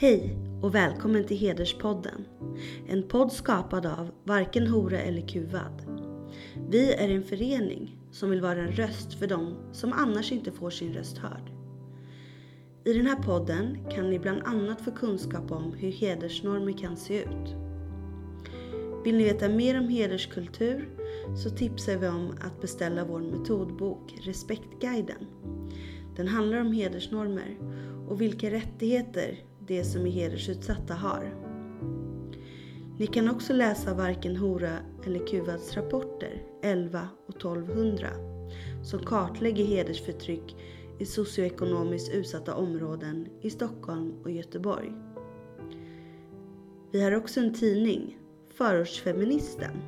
[0.00, 2.24] Hej och välkommen till Hederspodden.
[2.88, 5.82] En podd skapad av Varken Hora eller Kuvad.
[6.68, 10.70] Vi är en förening som vill vara en röst för dem som annars inte får
[10.70, 11.52] sin röst hörd.
[12.84, 17.22] I den här podden kan ni bland annat få kunskap om hur hedersnormer kan se
[17.22, 17.56] ut.
[19.04, 20.88] Vill ni veta mer om hederskultur
[21.44, 25.26] så tipsar vi om att beställa vår metodbok Respektguiden.
[26.16, 27.58] Den handlar om hedersnormer
[28.08, 31.34] och vilka rättigheter det som är hedersutsatta har.
[32.98, 34.72] Ni kan också läsa Varken Hora
[35.06, 38.08] eller Kuvads rapporter 11 och 1200
[38.84, 40.56] som kartlägger hedersförtryck
[40.98, 44.92] i socioekonomiskt utsatta områden i Stockholm och Göteborg.
[46.90, 48.18] Vi har också en tidning,
[48.48, 49.82] Förortsfeministen,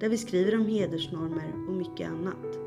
[0.00, 2.59] där vi skriver om hedersnormer och mycket annat.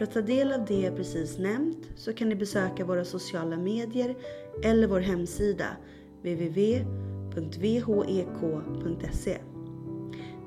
[0.00, 3.56] För att ta del av det jag precis nämnt så kan ni besöka våra sociala
[3.56, 4.16] medier
[4.64, 5.66] eller vår hemsida
[6.22, 6.90] www.vhek.se.
[9.30, 9.38] E.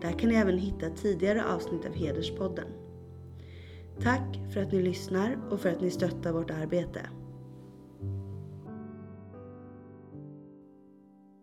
[0.02, 2.68] Där kan ni även hitta tidigare avsnitt av Hederspodden.
[4.02, 7.00] Tack för att ni lyssnar och för att ni stöttar vårt arbete.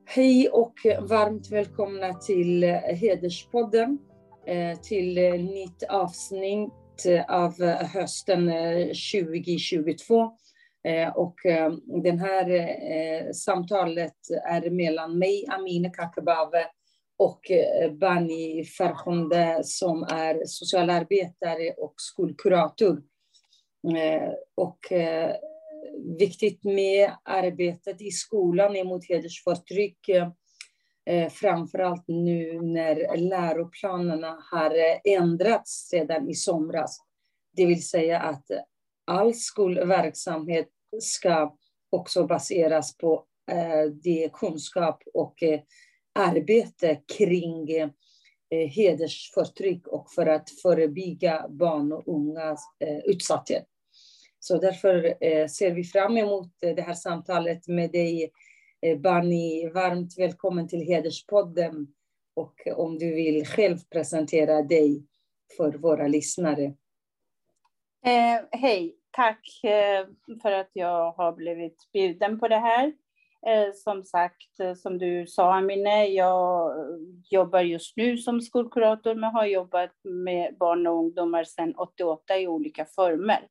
[0.04, 3.98] Hej och varmt välkomna till Hederspodden,
[4.46, 10.32] eh, till eh, nytt avsnitt Eh, av eh, hösten eh, 2022.
[11.14, 11.34] Och
[12.02, 14.16] det här samtalet
[14.48, 16.66] är mellan mig, Amine Kakabave,
[17.18, 17.40] och
[18.00, 23.02] Bani Farhonde som är socialarbetare och skolkurator.
[24.56, 24.78] Och
[26.18, 30.10] viktigt med arbetet i skolan emot hedersförtryck,
[31.06, 36.98] Eh, framförallt nu när läroplanerna har eh, ändrats sedan i somras.
[37.56, 38.44] Det vill säga att
[39.06, 40.68] all skolverksamhet
[41.00, 41.56] ska
[41.90, 45.34] också baseras på eh, det kunskap och
[46.14, 47.68] arbete kring
[48.50, 52.64] hedersförtryck och för att förebygga barn och ungas
[53.04, 53.64] utsatthet.
[54.38, 55.16] Så därför
[55.48, 58.30] ser vi fram emot det här samtalet med dig,
[58.82, 59.70] Eh, Bani.
[59.74, 61.86] Varmt välkommen till Hederspodden.
[62.34, 65.06] Och om du vill själv presentera dig
[65.56, 66.64] för våra lyssnare.
[68.06, 70.06] Eh, Hej, tack eh,
[70.42, 72.92] för att jag har blivit bjuden på det här.
[73.46, 76.72] Eh, som sagt, eh, som du sa Amine, jag
[77.30, 82.46] jobbar just nu som skolkurator men har jobbat med barn och ungdomar sedan 88 i
[82.46, 83.48] olika former.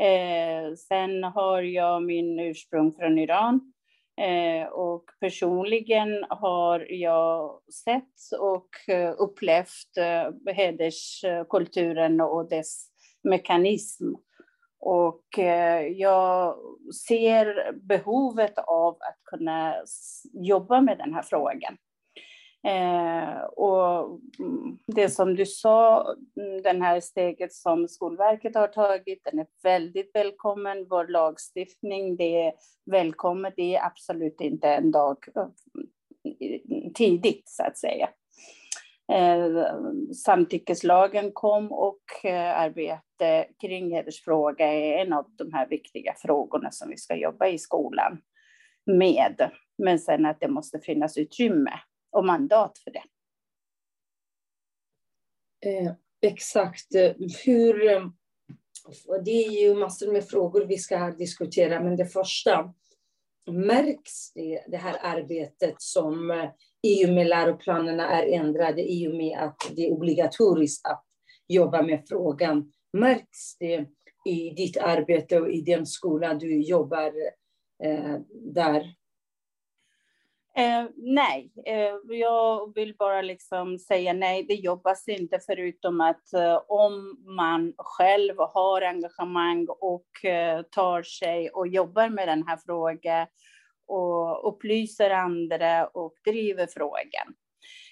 [0.00, 3.72] Eh, sen har jag min ursprung från Iran
[4.18, 12.86] Eh, och personligen har jag sett och eh, upplevt eh, hederskulturen och dess
[13.22, 14.04] mekanism
[14.80, 15.24] och
[15.94, 16.56] jag
[17.08, 19.74] ser behovet av att kunna
[20.32, 21.76] jobba med den här frågan.
[22.68, 26.06] Eh, och mm, det som du sa,
[26.40, 30.86] mm, den här steget som Skolverket har tagit, den är väldigt välkommen.
[30.90, 32.52] Vår lagstiftning, det är
[32.90, 33.54] välkommet.
[33.56, 35.42] Det är absolut inte en dag eh,
[36.70, 38.08] mm, tidigt, så att säga.
[39.12, 39.66] Eh,
[40.24, 46.88] samtyckeslagen kom och eh, arbete kring hedersfråga är en av de här viktiga frågorna som
[46.90, 48.18] vi ska jobba i skolan
[48.86, 49.50] med.
[49.78, 51.72] Men sen att det måste finnas utrymme
[52.10, 53.02] och mandat för det.
[55.66, 56.94] Eh, exakt.
[56.94, 57.12] Eh,
[57.44, 58.02] hur, eh,
[59.24, 62.74] det är ju massor med frågor vi ska diskutera, men det första,
[63.50, 66.50] märks det, det här arbetet som eh,
[66.82, 71.04] i och med läroplanerna är ändrade, i och med att det är obligatoriskt att
[71.48, 72.72] jobba med frågan.
[72.92, 73.86] Märks det
[74.24, 77.12] i ditt arbete och i den skola du jobbar
[77.84, 78.94] eh, där?
[80.58, 86.60] Eh, nej, eh, jag vill bara liksom säga nej, det jobbas inte förutom att eh,
[86.68, 93.26] om man själv har engagemang och eh, tar sig och jobbar med den här frågan
[93.86, 97.34] och upplyser andra och driver frågan.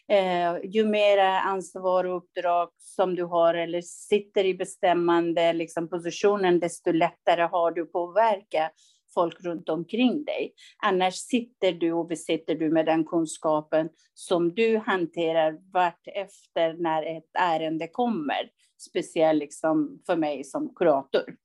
[0.08, 6.60] Eh, ju mer ansvar och uppdrag som du har eller sitter i bestämmande liksom, positionen,
[6.60, 8.70] desto lättare har du påverka
[9.16, 10.54] folk runt omkring dig.
[10.82, 17.16] Annars sitter du och besitter du med den kunskapen som du hanterar vart efter när
[17.16, 18.50] ett ärende kommer.
[18.78, 21.36] Speciellt liksom för mig som kurator.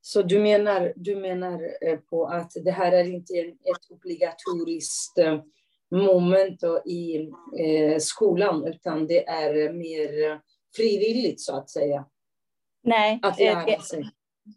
[0.00, 5.40] Så du menar, du menar eh, på att det här är inte ett obligatoriskt eh,
[5.90, 7.16] moment i
[7.58, 10.40] eh, skolan, utan det är mer
[10.76, 12.04] frivilligt så att säga?
[12.82, 14.10] Nej, att lära sig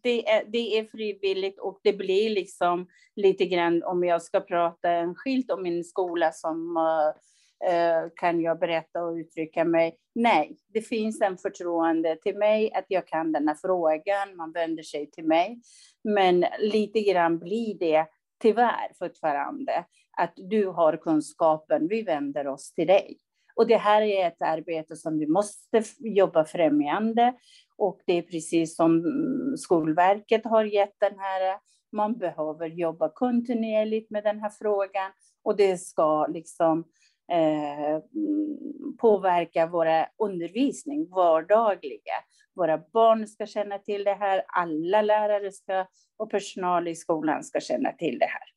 [0.03, 4.91] det, är, det är frivilligt och det blir liksom lite grann om jag ska prata
[4.91, 9.97] enskilt om min skola som uh, kan jag berätta och uttrycka mig.
[10.15, 14.35] Nej, det finns en förtroende till mig att jag kan den här frågan.
[14.35, 15.61] Man vänder sig till mig.
[16.03, 18.05] Men lite grann blir det
[18.41, 19.85] tyvärr fortfarande
[20.17, 21.87] att du har kunskapen.
[21.87, 23.17] Vi vänder oss till dig.
[23.57, 27.33] Och det här är ett arbete som vi måste jobba främjande.
[27.77, 31.59] Och det är precis som mm, Skolverket har gett den här,
[31.91, 35.11] man behöver jobba kontinuerligt med den här frågan.
[35.43, 36.83] Och det ska liksom
[37.31, 42.13] eh, mm, påverka våra undervisning vardagliga.
[42.55, 45.85] Våra barn ska känna till det här, alla lärare ska,
[46.17, 48.56] och personal i skolan ska känna till det här.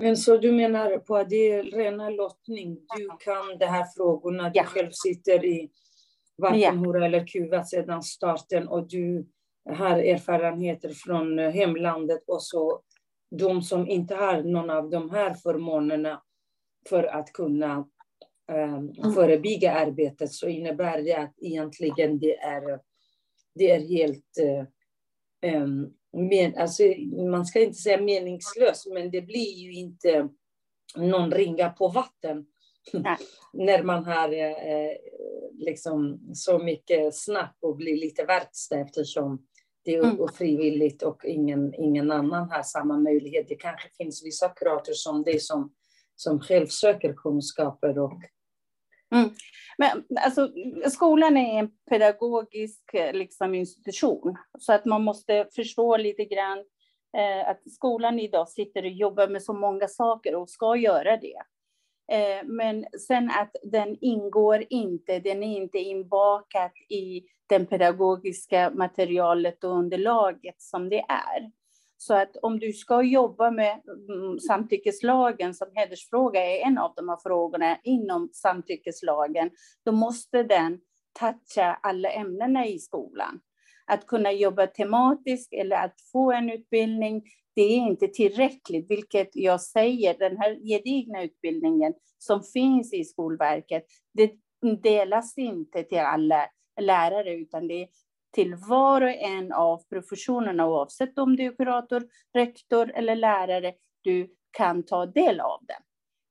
[0.00, 2.74] Men så du menar på att det är rena lottning?
[2.96, 5.70] Du kan de här frågorna, du själv sitter i
[6.36, 9.26] varken hora eller kuva sedan starten och du
[9.68, 12.82] har erfarenheter från hemlandet och så
[13.30, 16.22] de som inte har någon av de här förmånerna
[16.88, 17.88] för att kunna
[18.52, 22.80] um, förebygga arbetet så innebär det att egentligen det är,
[23.54, 24.38] det är helt
[25.56, 26.82] um, men, alltså,
[27.30, 30.28] man ska inte säga meningslöst, men det blir ju inte
[30.96, 32.46] någon ringa på vatten
[33.52, 34.96] när man har eh,
[35.52, 39.46] liksom så mycket snack och blir lite verkstad eftersom
[39.84, 40.20] det är mm.
[40.20, 43.48] ofrivilligt och ingen, ingen annan har samma möjlighet.
[43.48, 45.72] Det kanske finns vissa kurator som det som,
[46.16, 48.22] som själv söker kunskaper och
[49.14, 49.30] Mm.
[49.78, 50.48] Men alltså,
[50.90, 56.58] skolan är en pedagogisk eh, liksom, institution, så att man måste förstå lite grann
[57.16, 61.42] eh, att skolan idag sitter och jobbar med så många saker och ska göra det.
[62.12, 69.64] Eh, men sen att den ingår inte, den är inte inbakad i det pedagogiska materialet
[69.64, 71.50] och underlaget som det är.
[72.00, 77.08] Så att om du ska jobba med mm, samtyckeslagen, som hedersfråga är en av de
[77.08, 79.50] här frågorna inom samtyckeslagen,
[79.84, 80.80] då måste den
[81.20, 83.40] toucha alla ämnena i skolan.
[83.86, 87.22] Att kunna jobba tematiskt eller att få en utbildning,
[87.54, 93.84] det är inte tillräckligt, vilket jag säger, den här gedigna utbildningen som finns i Skolverket,
[94.14, 94.32] det
[94.82, 96.46] delas inte till alla
[96.80, 97.88] lärare, utan det
[98.34, 102.02] till var och en av professionerna, oavsett om du är kurator,
[102.34, 105.82] rektor eller lärare, du kan ta del av den.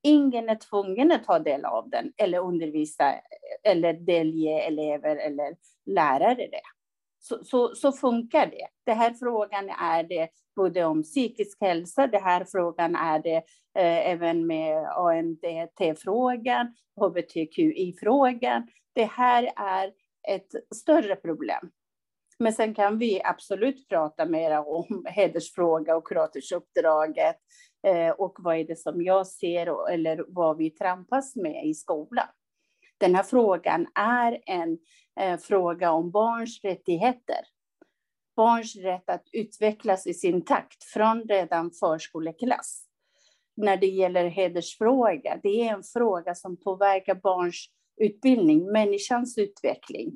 [0.04, 3.16] Ingen är tvungen att ta del av den eller undervisa
[3.64, 5.56] eller delge elever eller
[5.86, 6.62] lärare det.
[7.20, 8.68] Så, så, så funkar det.
[8.86, 13.36] Den här frågan är det både om psykisk hälsa, den här frågan är det
[13.80, 18.68] eh, även med ANDT-frågan, hbtqi-frågan.
[18.94, 19.92] Det här är
[20.28, 21.72] ett större problem.
[22.40, 27.38] Men sen kan vi absolut prata mer om hedersfråga och kuratorsuppdraget
[27.88, 32.28] eh, och vad är det som jag ser eller vad vi trampas med i skolan.
[32.98, 34.78] Den här frågan är en
[35.20, 37.40] eh, fråga om barns rättigheter.
[38.36, 42.84] Barns rätt att utvecklas i sin takt från redan förskoleklass.
[43.56, 47.66] När det gäller hedersfråga, det är en fråga som påverkar barns
[48.02, 50.16] utbildning, människans utveckling.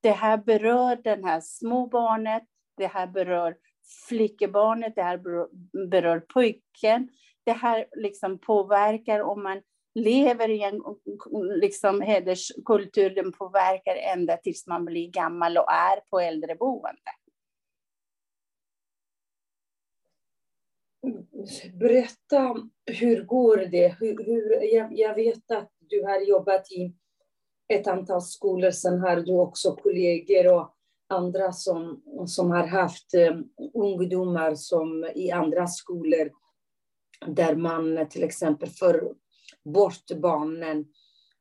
[0.00, 2.42] Det här berör den här små barnet,
[2.76, 3.56] det här berör
[4.08, 5.20] flickebarnet, det här
[5.90, 7.08] berör pojken.
[7.44, 9.62] Det här liksom påverkar om man
[9.94, 10.82] lever i en
[11.60, 17.10] liksom, hederskultur, den påverkar ända tills man blir gammal och är på äldreboende.
[21.72, 23.96] Berätta, hur går det?
[24.00, 26.94] Hur, hur, jag, jag vet att du har jobbat i
[27.70, 28.70] ett antal skolor.
[28.70, 30.74] Sen har du också kollegor och
[31.08, 33.36] andra som, som har haft eh,
[33.74, 36.30] ungdomar som i andra skolor
[37.26, 39.14] där man till exempel för
[39.64, 40.78] bort barnen,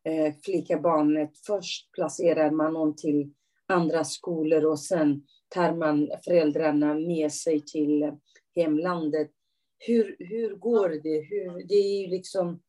[0.03, 1.31] eh, flickabarnet.
[1.47, 3.33] Först placerar man dem till
[3.67, 8.11] andra skolor och sen tar man föräldrarna med sig till
[8.55, 9.31] hemlandet.
[9.77, 11.21] Hur, hur går det?
[11.21, 12.59] Hur, det är ju liksom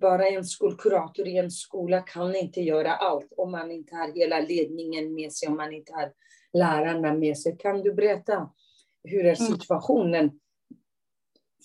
[0.00, 4.40] bara en skolkurator i en skola kan inte göra allt om man inte har hela
[4.40, 6.12] ledningen med sig, om man inte har
[6.52, 7.56] lärarna med sig.
[7.58, 8.50] Kan du berätta
[9.04, 9.58] hur är mm.
[9.58, 10.40] situationen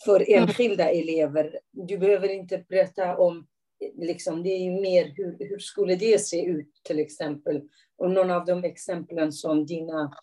[0.06, 0.44] för mm.
[0.44, 1.60] enskilda elever?
[1.72, 3.48] Du behöver inte berätta om,
[3.94, 7.62] liksom, det är mer hur, hur skulle det se ut till exempel?
[7.98, 10.18] Och någon av de exemplen som dina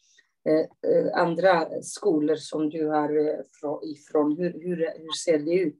[0.48, 3.40] eh, eh andra skolor som du har eh,
[3.82, 5.78] ifrån, hur, hur, hur ser det ut?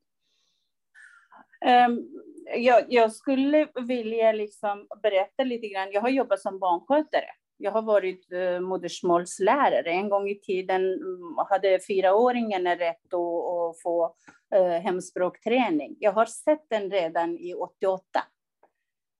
[1.65, 2.09] Um,
[2.57, 5.93] jag, jag, skulle vilja liksom berätta lite grann.
[5.93, 7.25] Jag har jobbat som barnskötare
[7.57, 9.91] Jag har varit eh, modersmålslärare.
[9.91, 14.15] En gång i tiden mm, hade fyraåringen rätt att, få
[14.55, 15.97] eh, hemspråkträning.
[16.01, 18.03] Jag har sett den redan i 88.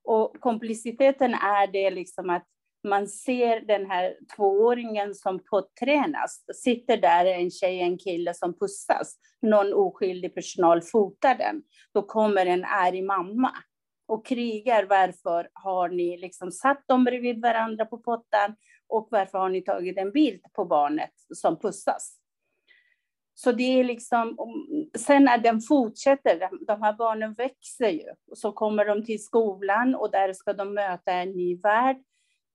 [0.03, 2.47] Och kompliciteten är det liksom att
[2.83, 6.45] man ser den här tvååringen som påtränas.
[6.63, 9.15] Sitter där en tjej, en kille som pussas.
[9.41, 11.63] Någon oskyldig personal fotar den.
[11.93, 13.51] Då kommer en arg mamma
[14.07, 14.85] och krigar.
[14.89, 18.55] Varför har ni liksom satt dem bredvid varandra på pottan?
[18.87, 22.17] Och varför har ni tagit en bild på barnet som pussas?
[23.33, 24.37] Så det är liksom,
[24.97, 28.13] sen när den fortsätter, de här barnen växer ju.
[28.35, 31.97] Så kommer de till skolan och där ska de möta en ny värld.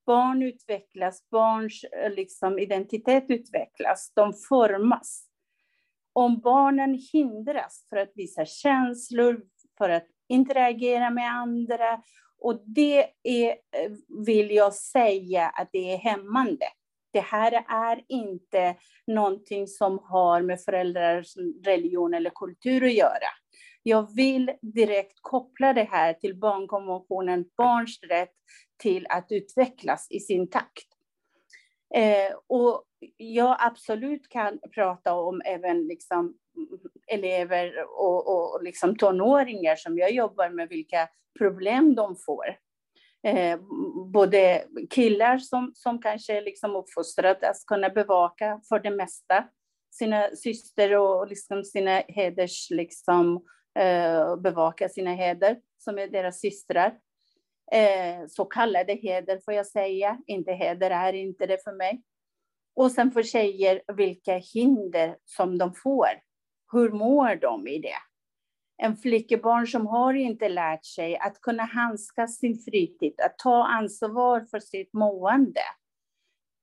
[0.07, 5.23] Barn utvecklas, barns eh, liksom, identitet utvecklas, de formas.
[6.13, 9.41] Om barnen hindras för att visa känslor,
[9.77, 12.01] för att interagera med andra,
[12.39, 13.91] och det är, eh,
[14.25, 16.65] vill jag säga att det är hämmande.
[17.13, 18.75] Det här är inte
[19.07, 23.29] någonting som har med föräldrars religion eller kultur att göra.
[23.83, 28.33] Jag vill direkt koppla det här till barnkonventionen, barns rätt
[28.77, 30.87] till att utvecklas i sin takt.
[31.95, 32.83] Eh, och
[33.17, 36.37] jag absolut kan prata om även liksom
[37.07, 42.45] elever och, och liksom tonåringar som jag jobbar med, vilka problem de får.
[43.27, 43.59] Eh,
[44.13, 49.47] både killar som, som kanske är liksom uppfostrade att kunna bevaka för det mesta
[49.91, 53.45] sina syster och liksom sina heders, liksom,
[53.79, 56.97] eh, bevaka sina heder som är deras systrar.
[57.71, 62.03] Eh, så kallade heder får jag säga, inte heder är inte det för mig.
[62.75, 66.09] Och sen för tjejer vilka hinder som de får.
[66.71, 67.97] Hur mår de i det?
[68.77, 74.45] En flickebarn som har inte lärt sig att kunna handskas sin fritid, att ta ansvar
[74.51, 75.61] för sitt mående.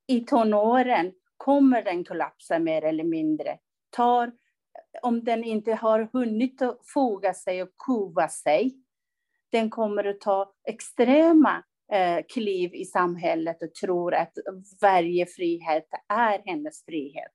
[0.06, 3.58] I tonåren kommer den kollapsa mer eller mindre.
[3.90, 4.32] Tar,
[5.02, 8.83] om den inte har hunnit att foga sig och kuva sig,
[9.54, 14.32] den kommer att ta extrema eh, kliv i samhället och tror att
[14.80, 17.32] varje frihet är hennes frihet.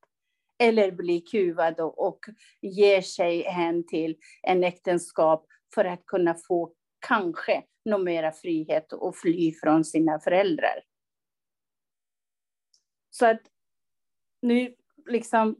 [0.58, 2.20] Eller blir kuvad och, och
[2.62, 5.46] ger sig hän till en äktenskap
[5.76, 6.74] för att kunna få
[7.08, 10.84] kanske någon mera frihet och fly från sina föräldrar.
[13.10, 13.42] Så att
[14.42, 15.56] nu liksom,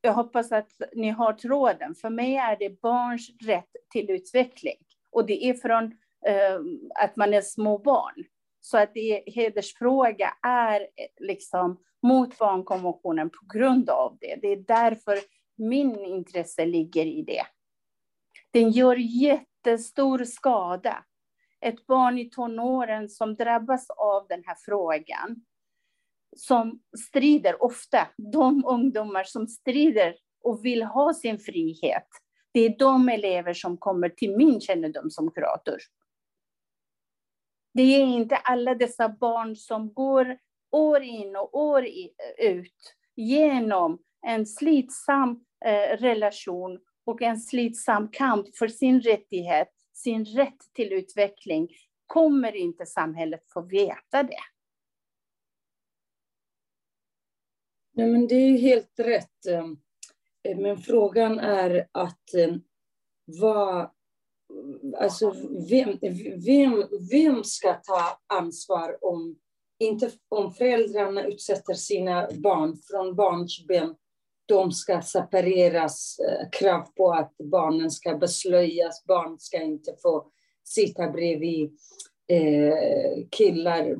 [0.00, 1.94] jag hoppas att ni har tråden.
[1.94, 4.87] För mig är det barns rätt till utveckling.
[5.10, 5.84] Och det är från
[6.26, 6.60] eh,
[6.94, 8.24] att man är små barn.
[8.60, 10.86] Så att det hedersfråga är eh,
[11.20, 14.36] liksom mot barnkonventionen på grund av det.
[14.42, 15.18] Det är därför
[15.56, 17.46] min intresse ligger i det.
[18.50, 21.04] Den gör jättestor skada.
[21.60, 25.44] Ett barn i tonåren som drabbas av den här frågan,
[26.36, 32.06] som strider ofta, de ungdomar som strider och vill ha sin frihet,
[32.52, 35.78] det är de elever som kommer till min kännedom som kurator.
[37.74, 40.38] Det är inte alla dessa barn som går
[40.70, 41.86] år in och år
[42.38, 50.58] ut genom en slitsam eh, relation och en slitsam kamp för sin rättighet, sin rätt
[50.74, 51.68] till utveckling,
[52.06, 54.40] kommer inte samhället få veta det.
[57.92, 59.46] Nej, men det är helt rätt.
[59.46, 59.66] Eh,
[60.42, 62.54] Eh, men frågan är att eh,
[63.40, 63.90] vad,
[64.96, 65.34] alltså
[65.70, 65.98] vem,
[66.46, 69.38] vem, vem ska ta ansvar om,
[69.78, 73.94] inte om föräldrarna utsätter sina barn från barnsben,
[74.46, 80.30] de ska separeras, eh, krav på att barnen ska beslöjas, barn ska inte få
[80.64, 81.78] sitta bredvid
[82.28, 83.96] eh, killar,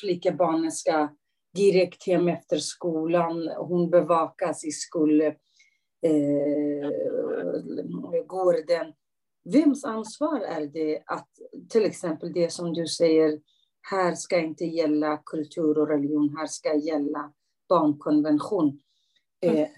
[0.00, 1.08] flickebarnen ska
[1.54, 3.48] direkt hem efter skolan.
[3.48, 5.32] Hon bevakas i skolan.
[6.04, 6.90] Eh,
[9.44, 11.28] Vems ansvar är det att
[11.68, 13.40] till exempel det som du säger,
[13.90, 17.32] här ska inte gälla kultur och religion, här ska gälla
[17.68, 18.80] barnkonvention.
[19.40, 19.56] Mm.
[19.56, 19.68] Eh,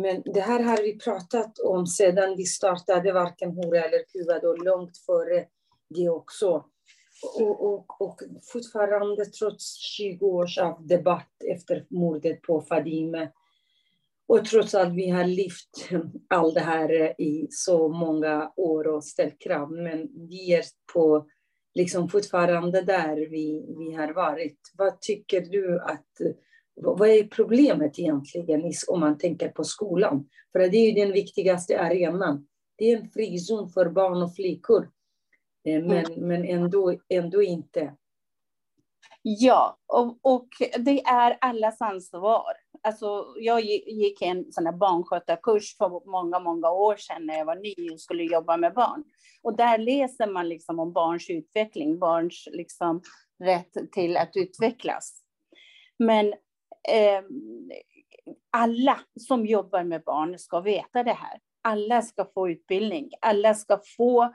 [0.00, 4.64] men det här har vi pratat om sedan vi startade Varken hora eller kuvad och
[4.64, 5.46] långt före
[5.88, 6.64] det också.
[7.38, 8.20] Och, och, och
[8.52, 13.30] fortfarande, trots 20 års av debatt efter mordet på Fadime,
[14.32, 15.88] och trots att vi har lyft
[16.28, 21.26] allt det här i så många år och ställt krav, men vi är på
[21.74, 24.58] liksom fortfarande där vi, vi har varit.
[24.78, 26.06] Vad tycker du att,
[26.74, 30.28] vad är problemet egentligen om man tänker på skolan?
[30.52, 32.46] För det är ju den viktigaste arenan.
[32.76, 34.88] Det är en frizon för barn och flickor.
[35.64, 36.28] Eh, men, mm.
[36.28, 37.96] men ändå, ändå inte.
[39.22, 40.48] Ja, och, och,
[40.78, 42.52] det är allas ansvar.
[42.82, 47.56] Alltså, jag gick en sån här barnskötarkurs för många, många år sedan när jag var
[47.56, 49.04] ny och skulle jobba med barn.
[49.42, 53.02] Och där läser man liksom om barns utveckling, barns liksom
[53.44, 55.22] rätt till att utvecklas.
[55.98, 56.26] Men
[56.88, 57.22] eh,
[58.50, 61.40] alla som jobbar med barn ska veta det här.
[61.62, 64.34] Alla ska få utbildning, alla ska få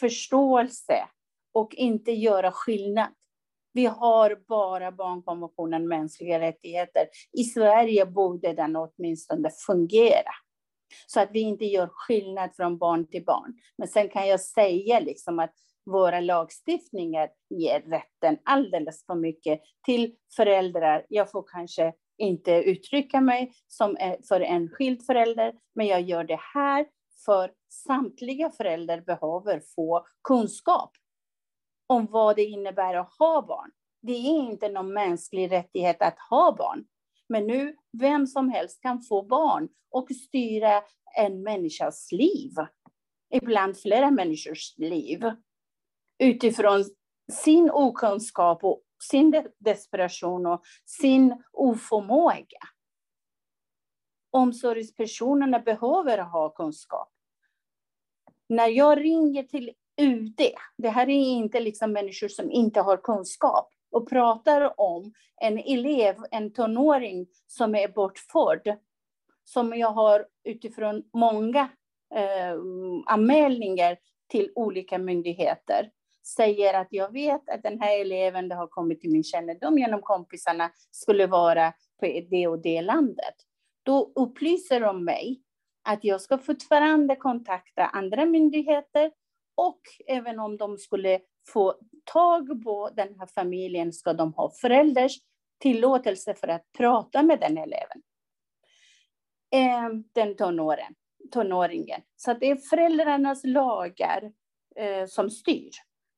[0.00, 1.08] förståelse
[1.52, 3.08] och inte göra skillnad.
[3.76, 7.08] Vi har bara barnkonventionen mänskliga rättigheter.
[7.32, 10.30] I Sverige borde den åtminstone fungera.
[11.06, 13.54] Så att vi inte gör skillnad från barn till barn.
[13.78, 15.54] Men sen kan jag säga liksom att
[15.90, 21.06] våra lagstiftningar ger rätten alldeles för mycket till föräldrar.
[21.08, 23.96] Jag får kanske inte uttrycka mig som
[24.28, 26.86] för en skild förälder, men jag gör det här
[27.24, 27.50] för
[27.86, 30.90] samtliga föräldrar behöver få kunskap
[31.86, 33.70] om vad det innebär att ha barn.
[34.02, 36.86] Det är inte någon mänsklig rättighet att ha barn.
[37.28, 40.82] Men nu, vem som helst kan få barn och styra
[41.16, 42.52] en människas liv.
[43.30, 45.30] Ibland flera människors liv.
[46.18, 46.84] Utifrån
[47.32, 52.58] sin okunskap och sin desperation och sin oförmåga.
[54.30, 57.12] Omsorgspersonerna behöver ha kunskap.
[58.48, 60.40] När jag ringer till UD,
[60.76, 66.16] det här är inte liksom människor som inte har kunskap, och pratar om en elev,
[66.30, 68.78] en tonåring som är bortförd,
[69.44, 71.68] som jag har utifrån många
[72.14, 72.56] eh,
[73.06, 73.96] anmälningar
[74.28, 75.90] till olika myndigheter,
[76.26, 80.02] säger att jag vet att den här eleven, det har kommit till min kännedom genom
[80.02, 83.34] kompisarna, skulle vara på det och det landet.
[83.82, 85.42] Då upplyser de mig
[85.84, 89.10] att jag ska fortfarande kontakta andra myndigheter
[89.56, 95.18] och även om de skulle få tag på den här familjen ska de ha förälders
[95.58, 98.02] tillåtelse för att prata med den eleven.
[99.50, 100.94] Ehm, den tonåren,
[101.32, 102.00] tonåringen.
[102.16, 104.32] Så det är föräldrarnas lagar
[104.76, 105.70] eh, som styr.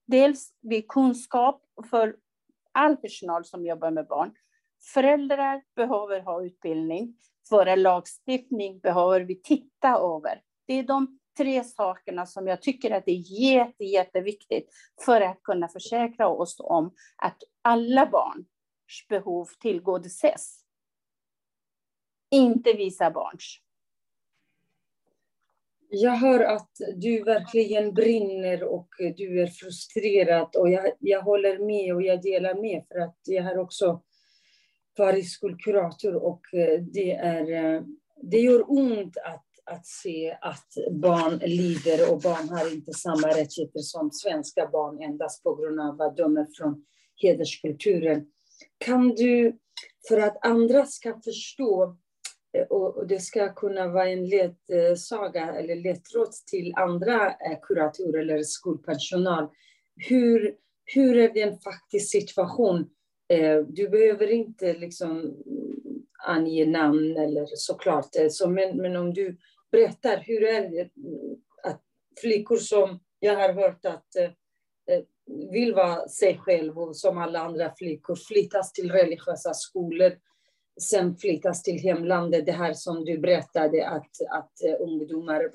[0.07, 2.17] Dels det kunskap för
[2.73, 4.35] all personal som jobbar med barn.
[4.95, 7.15] Föräldrar behöver ha utbildning.
[7.51, 10.43] Våra lagstiftning behöver vi titta över.
[10.67, 14.69] Det är de tre sakerna som jag tycker att det är jätte, jätteviktigt
[15.05, 20.65] för att kunna försäkra oss om att alla barns behov tillgodoses.
[22.31, 23.59] Inte vissa barns.
[25.91, 31.95] Jag hör att du verkligen brinner och du är frustrerad och jag, jag håller med
[31.95, 34.03] och jag delar med för att jag har också
[34.99, 37.83] varit skolkurator och eh, det, är, eh,
[38.23, 43.81] det gör ont att att se att barn lider och barn har inte samma rättigheter
[43.81, 46.85] som svenska barn endast på grund av att de är från
[47.17, 48.27] hederskulturen.
[48.79, 49.59] Kan du,
[50.09, 51.97] för att andra ska förstå
[52.53, 58.21] eh, och det ska kunna vara en ledsaga eh, eller ledtråd till andra eh, kuratorer
[58.21, 59.49] eller skolpersonal.
[60.09, 60.55] Hur,
[60.85, 62.91] hur är den faktiska faktisk situation?
[63.69, 65.37] Du behöver inte liksom
[66.27, 69.37] ange namn eller såklart, så, men, men om du
[69.73, 70.91] berättar hur är det
[71.63, 71.83] att
[72.21, 74.25] flickor som jag har hört att eh,
[74.95, 75.05] eh,
[75.53, 80.13] vill vara sig själv och som alla andra flickor flyttas till religiösa skolor,
[80.81, 82.47] sen flyttas till hemlandet.
[82.47, 85.51] Det här som du berättade att, att eh, ungdomar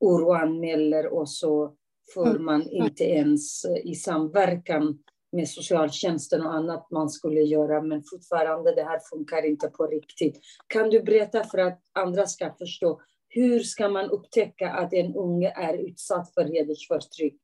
[0.00, 1.74] oroanmäler och så
[2.14, 2.44] får mm.
[2.44, 4.98] man inte ens i samverkan
[5.32, 10.40] med socialtjänsten och annat man skulle göra, men fortfarande det här funkar inte på riktigt.
[10.66, 13.00] Kan du berätta för att andra ska förstå
[13.34, 17.36] hur ska man upptäcka att en unge är utsatt för hedersförtryck?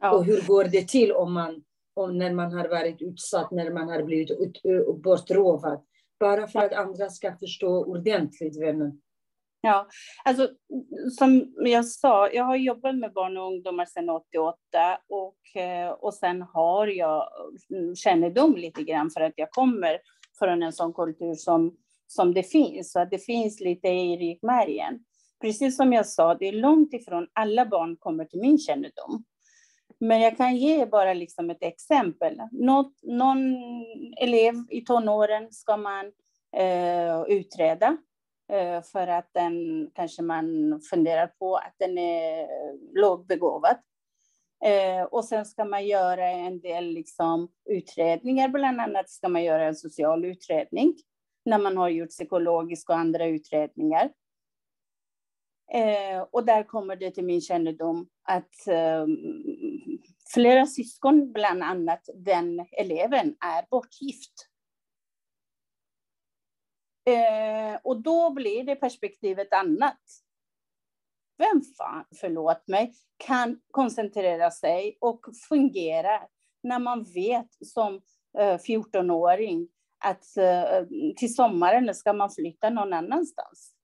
[0.00, 0.12] Ja.
[0.12, 3.88] Och hur går det till om man, om när man har varit utsatt, när man
[3.88, 4.60] har blivit ut,
[5.02, 5.84] bortrovad?
[6.20, 9.00] Bara för att andra ska förstå ordentligt, vännen.
[9.60, 9.88] Ja,
[10.24, 10.48] alltså
[11.18, 14.56] som jag sa, jag har jobbat med barn och ungdomar sedan 88
[15.08, 17.28] och, eh, och sen har jag
[17.96, 19.98] kännedom lite grann för att jag kommer
[20.38, 21.76] från en sån kultur som,
[22.06, 25.04] som det finns, så att det finns lite i ryggmärgen
[25.40, 29.24] precis som jag sa, det är långt ifrån alla barn kommer till min kännedom.
[30.00, 32.40] Men jag kan ge bara liksom ett exempel.
[32.52, 33.56] Något, någon
[34.20, 36.06] elev i tonåren ska man
[36.56, 37.96] eh, utreda
[38.52, 42.46] eh, för att den kanske man funderar på att den är
[43.00, 43.76] lågbegåvad.
[44.64, 49.66] Eh, och sen ska man göra en del liksom, utredningar, bland annat ska man göra
[49.66, 50.94] en social utredning
[51.44, 54.10] när man har gjort psykologiska och andra utredningar.
[55.74, 59.06] Eh, och där kommer det till min kännedom att eh,
[60.34, 64.48] flera syskon, bland annat den eleven, är bortgift.
[67.08, 70.00] Eh, och då blir det perspektivet annat.
[71.38, 76.22] Vem fan, förlåt mig, kan koncentrera sig och fungera
[76.62, 77.94] när man vet som
[78.38, 83.77] eh, 14-åring att eh, till sommaren ska man flytta någon annanstans.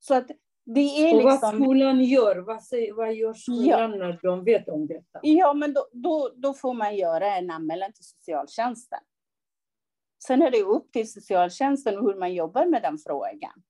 [0.00, 0.30] Så att
[0.64, 1.38] det är och liksom...
[1.40, 3.96] vad skolan gör, vad, säger, vad gör skolan ja.
[3.96, 5.20] när de vet om detta?
[5.22, 8.98] Ja, men då, då, då får man göra en anmälan till socialtjänsten.
[10.26, 13.62] Sen är det upp till socialtjänsten hur man jobbar med den frågan.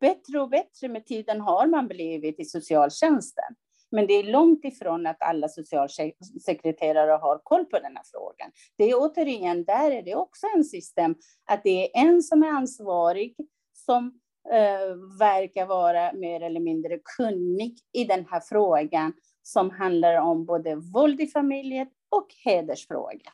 [0.00, 3.54] Bättre och bättre med tiden har man blivit i socialtjänsten.
[3.90, 8.50] Men det är långt ifrån att alla socialsekreterare har koll på den här frågan.
[8.76, 12.48] Det är återigen, där är det också en system att det är en som är
[12.48, 13.36] ansvarig
[13.72, 14.20] som
[14.52, 20.74] eh, verkar vara mer eller mindre kunnig i den här frågan som handlar om både
[20.74, 23.32] våld i familjen och hedersfrågan.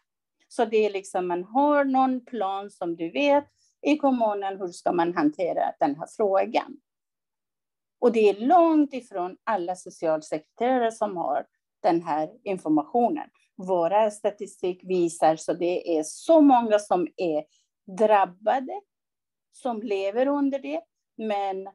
[0.49, 3.45] Så det är liksom, man har någon plan som du vet
[3.83, 6.77] i kommunen, hur ska man hantera den här frågan?
[7.99, 11.47] Och det är långt ifrån alla socialsekreterare som har
[11.83, 13.29] den här informationen.
[13.57, 17.45] Våra statistik visar så det är så många som är
[17.99, 18.81] drabbade,
[19.53, 20.81] som lever under det,
[21.17, 21.69] men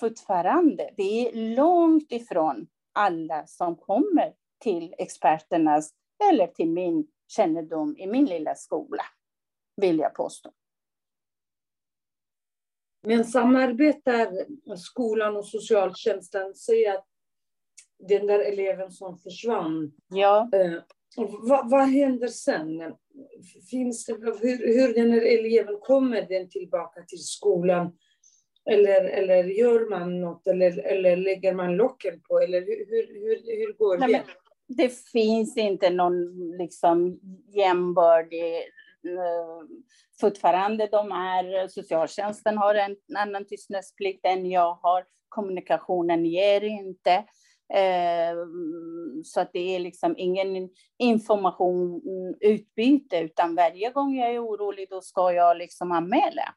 [0.00, 5.94] fortfarande, det är långt ifrån alla som kommer till experternas
[6.30, 9.02] eller till min kännedom i min lilla skola,
[9.76, 10.52] vill jag påstå.
[13.02, 14.28] Men samarbetar
[14.76, 17.06] skolan och socialtjänsten, säg att
[17.98, 20.50] den där eleven som försvann, ja.
[20.52, 20.82] eh,
[21.16, 22.94] vad, vad, händer sen?
[23.70, 27.98] Finns det, hur, hur den här eleven, kommer den tillbaka till skolan?
[28.70, 32.40] Eller, eller gör man något, eller, eller lägger man locken på?
[32.40, 32.86] Eller hur,
[33.20, 34.84] hur, hur går Nej, det?
[34.84, 38.56] det finns inte någon liksom jämbördig
[39.06, 39.66] eh,
[40.20, 47.24] fortfarande de är, socialtjänsten har en annan tystnadsplikt än jag har, kommunikationen ger inte.
[47.74, 48.36] Eh,
[49.24, 52.02] så att det är liksom ingen information
[52.40, 56.54] utbyte, utan varje gång jag är orolig då ska jag liksom anmäla.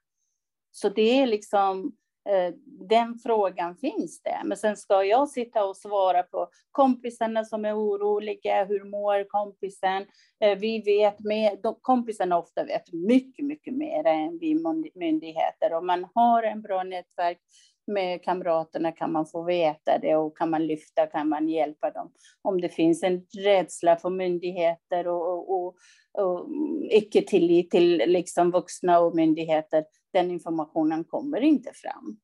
[0.71, 1.95] Så det är liksom
[2.29, 2.53] Eh,
[2.89, 4.41] den frågan finns det.
[4.43, 8.65] Men sen ska jag sitta och svara på kompisarna som är oroliga.
[8.65, 10.05] Hur mår kompisen?
[10.39, 11.81] Eh, vi vet mer.
[11.81, 14.63] Kompisarna ofta vet mycket, mycket mer än vi
[14.95, 15.73] myndigheter.
[15.73, 17.39] Om man har en bra nätverk
[17.87, 22.11] med kamraterna kan man få veta det och kan man lyfta, kan man hjälpa dem.
[22.41, 25.75] Om det finns en rädsla för myndigheter och, och, och,
[26.13, 26.47] och
[26.89, 32.17] icke tillit till liksom vuxna och myndigheter, den informationen kommer inte fram.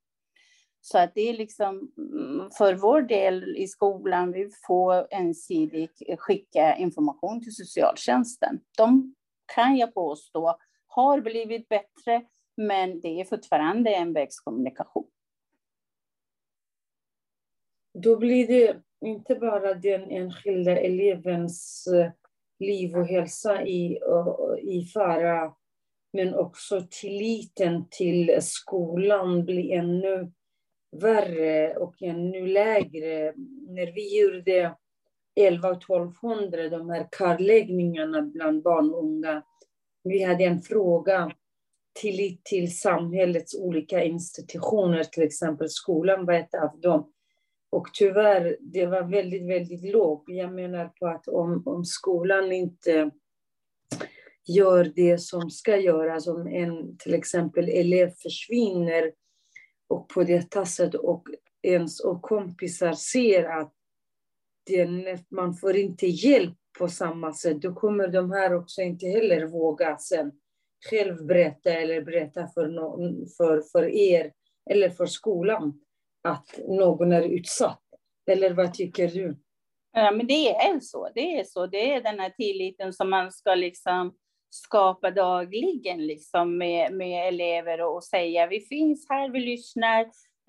[0.81, 6.75] Så att det är liksom mm, för vår del i skolan, vi får ensidigt skicka
[6.75, 8.59] information till socialtjänsten.
[8.77, 9.15] De
[9.55, 12.25] kan jag påstå har blivit bättre,
[12.57, 15.09] men det är fortfarande en vägskommunikation.
[17.93, 22.11] Då blir det inte bara den enskilda elevens eh,
[22.59, 23.99] liv och hälsa i,
[24.61, 25.53] i fara,
[26.13, 30.31] men också tilliten till skolan blir ännu
[31.01, 33.33] värre och ännu lägre.
[33.67, 34.75] När vi gjorde
[35.35, 39.43] 11 och 1200, de här kartläggningarna bland barn och unga,
[40.03, 41.31] vi hade en fråga
[42.01, 47.11] tillit till samhällets olika institutioner, till exempel skolan var ett av dem.
[47.71, 50.23] Och tyvärr, det var väldigt, väldigt lågt.
[50.27, 53.11] Jag menar på att om, om skolan inte
[54.49, 59.11] gör det som ska göras, om en till exempel elev försvinner
[59.89, 61.27] och på detta sätt och
[61.61, 63.73] ens och kompisar ser att
[64.69, 69.45] den, man får inte hjälp på samma sätt, då kommer de här också inte heller
[69.45, 70.31] våga sen
[70.89, 74.31] själv berätta eller berätta för, någon, för, för er
[74.69, 75.81] eller för skolan
[76.23, 77.83] att någon är utsatt.
[78.31, 79.37] Eller vad tycker du?
[79.91, 81.09] Ja, men det är så.
[81.15, 81.67] Det är så.
[81.67, 84.15] Det är den här tilliten som man ska liksom
[84.49, 90.01] skapa dagligen liksom med, med elever och, och säga vi finns här, vi lyssnar.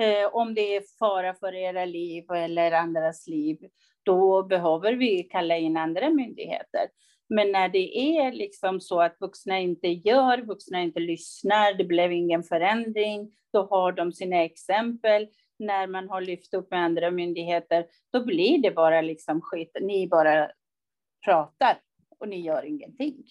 [0.02, 3.58] Eh, om det är fara för era liv eller andras liv,
[4.02, 6.88] då behöver vi kalla in andra myndigheter.
[7.28, 12.12] Men när det är liksom så att vuxna inte gör, vuxna inte lyssnar, det blev
[12.12, 15.28] ingen förändring, då har de sina exempel.
[15.58, 19.76] När man har lyft upp med andra myndigheter, då blir det bara liksom skit.
[19.80, 20.50] Ni bara
[21.24, 21.78] pratar
[22.18, 23.24] och ni gör ingenting.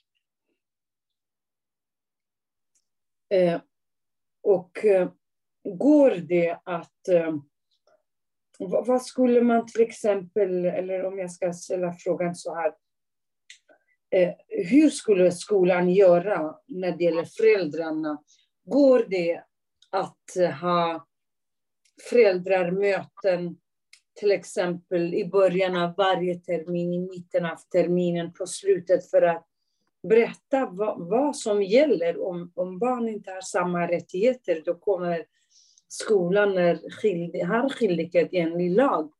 [3.29, 3.61] Eh,
[4.43, 5.09] och eh,
[5.63, 7.35] går det att, eh,
[8.59, 12.73] vad skulle man till exempel, eller om jag ska ställa frågan så här.
[14.11, 18.23] Eh, hur skulle skolan göra när det gäller föräldrarna?
[18.63, 19.43] Går det
[19.89, 21.07] att ha
[22.09, 23.57] föräldrarmöten
[24.19, 29.48] till exempel i början av varje termin, i mitten av terminen, på slutet för att
[30.07, 32.27] berätta vad, vad som gäller.
[32.27, 35.25] Om, om barn inte har samma rättigheter, då kommer
[35.87, 39.11] skolan är skyldig, har skyldighet enligt lag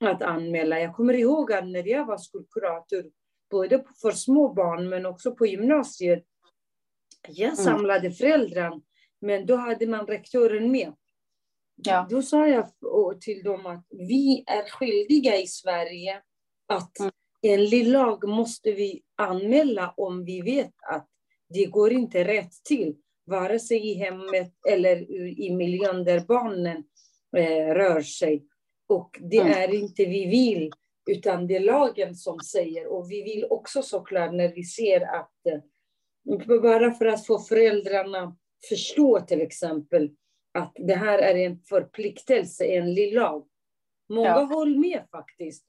[0.00, 0.80] att anmäla.
[0.80, 3.04] Jag kommer ihåg att när jag var skolkurator,
[3.50, 6.24] både för små barn men också på gymnasiet,
[7.28, 7.56] jag mm.
[7.56, 8.80] samlade föräldrar,
[9.20, 10.92] men då hade man rektoren med.
[11.74, 12.06] Ja.
[12.10, 12.70] Då sa jag
[13.20, 16.22] till dem att vi är skyldiga i Sverige
[16.66, 17.12] att mm.
[17.42, 21.08] Enligt lag måste vi anmäla om vi vet att
[21.48, 26.84] det går inte rätt till, vare sig i hemmet eller i miljön där barnen
[27.36, 28.46] eh, rör sig.
[28.88, 29.52] Och det mm.
[29.52, 30.70] är inte vi vill,
[31.10, 32.86] utan det är lagen som säger.
[32.86, 38.36] Och vi vill också såklart när vi ser att, eh, bara för att få föräldrarna
[38.68, 40.10] förstå till exempel,
[40.54, 43.46] att det här är en förpliktelse enligt lag.
[44.08, 44.44] Många ja.
[44.44, 45.64] håller med faktiskt.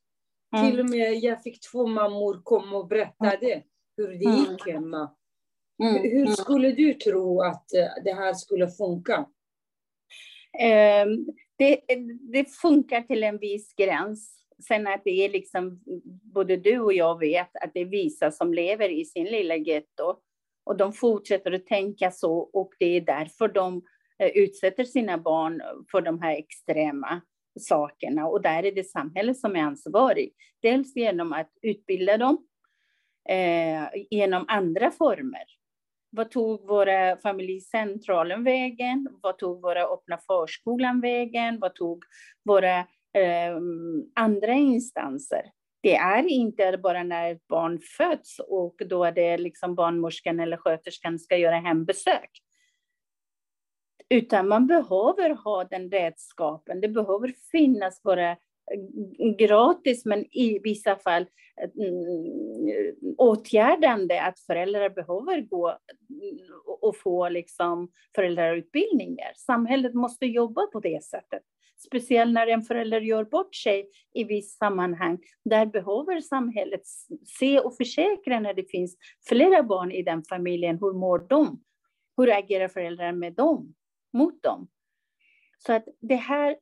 [0.54, 0.72] Mm.
[0.72, 3.64] Till och med jag fick två mammor komma och berättade
[3.98, 4.40] hur det mm.
[4.40, 5.16] gick hemma.
[5.84, 6.02] Mm.
[6.02, 6.34] Hur mm.
[6.34, 9.26] skulle du tro att eh, det här skulle funka?
[11.06, 11.80] Um, det,
[12.34, 14.40] det, funkar till en viss gräns.
[14.68, 15.84] Sen att det är liksom,
[16.34, 20.16] både du och jag vet att det är vissa som lever i sin lilla getto.
[20.64, 23.82] Och de fortsätter att tänka så och det är därför de
[24.20, 25.62] Eh, utsätter sina barn
[25.92, 27.22] för de här extrema
[27.60, 28.28] sakerna.
[28.28, 30.34] Och där är det samhället som är ansvarig.
[30.62, 32.48] Dels genom att utbilda dem,
[33.30, 35.44] eh, genom andra former.
[36.10, 39.08] Vad tog våra familjecentralen vägen?
[39.22, 41.60] Vad tog våra öppna förskolan vägen?
[41.60, 42.04] Vad tog
[42.46, 42.80] våra
[43.14, 43.58] eh,
[44.16, 45.52] andra instanser?
[45.84, 50.58] Det är inte bara när ett barn föds och då är det liksom barnmorskan eller
[50.58, 52.43] sköterskan ska göra hembesök.
[54.10, 56.82] Utan man behöver ha den redskapen.
[56.82, 58.38] Det behöver finnas bara eh,
[59.38, 61.26] gratis, men i vissa fall
[61.62, 66.38] eh, mm, åtgärdande att föräldrar behöver gå mm,
[66.82, 69.32] och få liksom föräldrautbildningar.
[69.36, 71.44] Samhället måste jobba på det sättet.
[71.86, 75.20] Speciellt när en förälder gör bort sig i viss sammanhang.
[75.46, 76.82] Där behöver samhället
[77.40, 80.78] se och försäkra när det finns flera barn i den familjen.
[80.82, 81.64] Hur mår de?
[82.18, 83.74] Hur agerar föräldrar med dem?
[84.14, 84.68] Mot dem.
[85.58, 86.56] Så att det här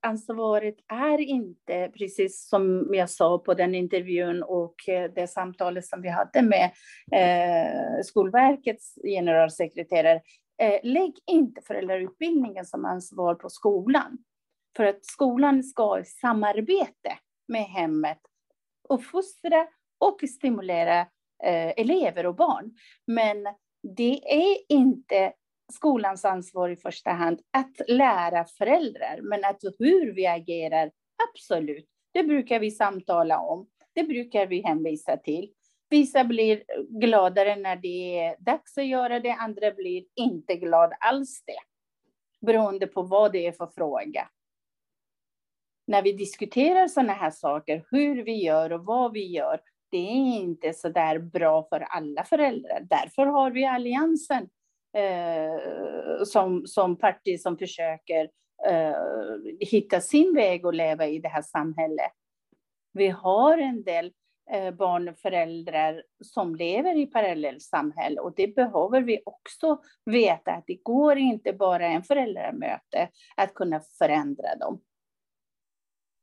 [0.00, 6.02] ansvaret är inte, precis som jag sa på den intervjun och eh, det samtalet som
[6.02, 6.70] vi hade med
[7.12, 10.20] eh, Skolverkets generalsekreterare,
[10.62, 14.18] eh, lägg inte föräldrautbildningen som ansvar på skolan.
[14.76, 18.20] För att skolan ska i samarbete med hemmet
[18.88, 19.66] uppfostra
[19.98, 21.06] och stimulera
[21.76, 22.74] elever och barn.
[23.06, 23.46] Men
[23.96, 25.32] det är inte
[25.72, 30.90] skolans ansvar i första hand att lära föräldrar, men att hur vi agerar,
[31.28, 33.68] absolut, det brukar vi samtala om.
[33.94, 35.52] Det brukar vi hänvisa till.
[35.90, 36.64] Vissa blir
[37.00, 41.58] gladare när det är dags att göra det, andra blir inte glada alls det.
[42.46, 44.28] Beroende på vad det är för fråga.
[45.86, 50.40] När vi diskuterar sådana här saker, hur vi gör och vad vi gör, det är
[50.40, 52.80] inte så där bra för alla föräldrar.
[52.80, 54.48] Därför har vi Alliansen
[54.96, 58.30] eh, som, som parti som försöker
[58.66, 58.94] eh,
[59.60, 62.12] hitta sin väg att leva i det här samhället.
[62.92, 64.12] Vi har en del
[64.50, 70.64] eh, barn och föräldrar som lever i parallellsamhälle och det behöver vi också veta att
[70.66, 74.80] det går inte bara en föräldramöte att kunna förändra dem.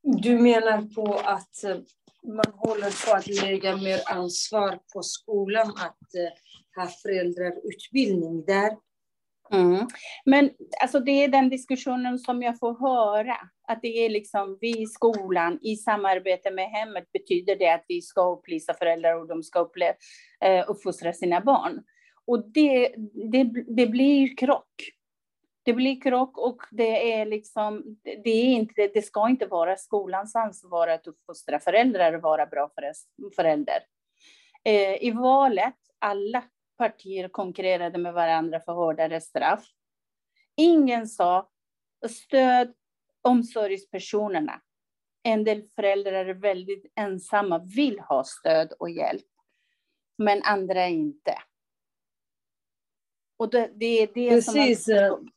[0.02, 1.76] Du menar på att eh,
[2.22, 8.76] man håller på att lägga mer ansvar på skolan att eh, ha föräldrarutbildning där.
[9.52, 9.86] Mm.
[10.24, 10.50] Men
[10.82, 13.36] alltså, det är den diskussionen som jag får höra.
[13.68, 18.02] Att det är liksom vi i skolan i samarbete med hemmet betyder det att vi
[18.02, 19.94] ska upplysa föräldrar och de ska upple-
[20.44, 21.82] eh, uppfostra sina barn.
[22.26, 22.94] Och det,
[23.32, 23.44] det,
[23.76, 24.74] det blir krock.
[25.70, 30.36] Det blir krock och det är liksom, det, är inte, det ska inte vara skolans
[30.36, 32.70] ansvar att uppfostra föräldrar och vara bra
[33.36, 33.78] förälder.
[34.64, 36.44] Eh, I valet, alla
[36.78, 39.64] partier konkurrerade med varandra för hårdare straff.
[40.56, 41.50] Ingen sa
[42.08, 42.74] stöd
[43.22, 44.60] omsorgspersonerna.
[45.22, 49.30] En del föräldrar är väldigt ensamma, vill ha stöd och hjälp,
[50.18, 51.38] men andra inte.
[53.36, 54.84] Och det, det är det Precis.
[54.84, 55.30] som...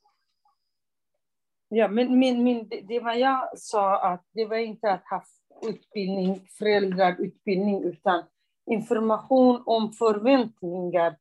[1.76, 5.24] Ja, men min, min, det, var jag sa att det var inte att ha
[5.70, 8.24] utbildning, föräldrarutbildning, utan
[8.72, 11.18] information om förväntningar,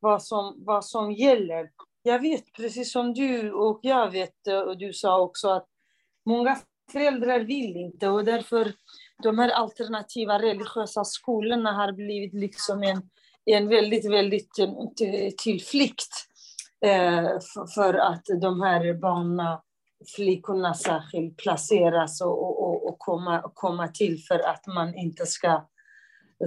[0.00, 1.70] vad som, vad som gäller.
[2.02, 5.66] Jag vet, precis som du och jag vet, och du sa också, att
[6.26, 6.56] många
[6.92, 8.72] föräldrar vill inte och därför
[9.22, 13.02] de här alternativa religiösa skolorna har blivit liksom en,
[13.44, 14.50] en väldigt, väldigt
[15.38, 16.12] tillflykt
[16.84, 17.38] eh, eh
[17.74, 19.58] för att de här barnen,
[20.16, 25.68] flickorna särskilt, placeras och, och, och komma, komma till för att man inte ska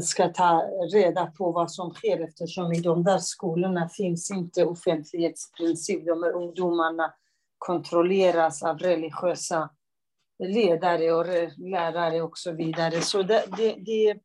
[0.02, 0.62] ska ta
[0.94, 6.06] reda på vad som sker eftersom i de där skolorna finns inte offentlighetsprincip.
[6.06, 7.14] De här ungdomarna
[7.58, 9.70] kontrolleras av religiösa
[10.44, 11.26] ledare och
[11.58, 13.02] lärare och så vidare.
[13.02, 14.18] Så det, det, det,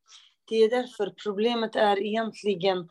[0.48, 2.88] det är därför problemet är egentligen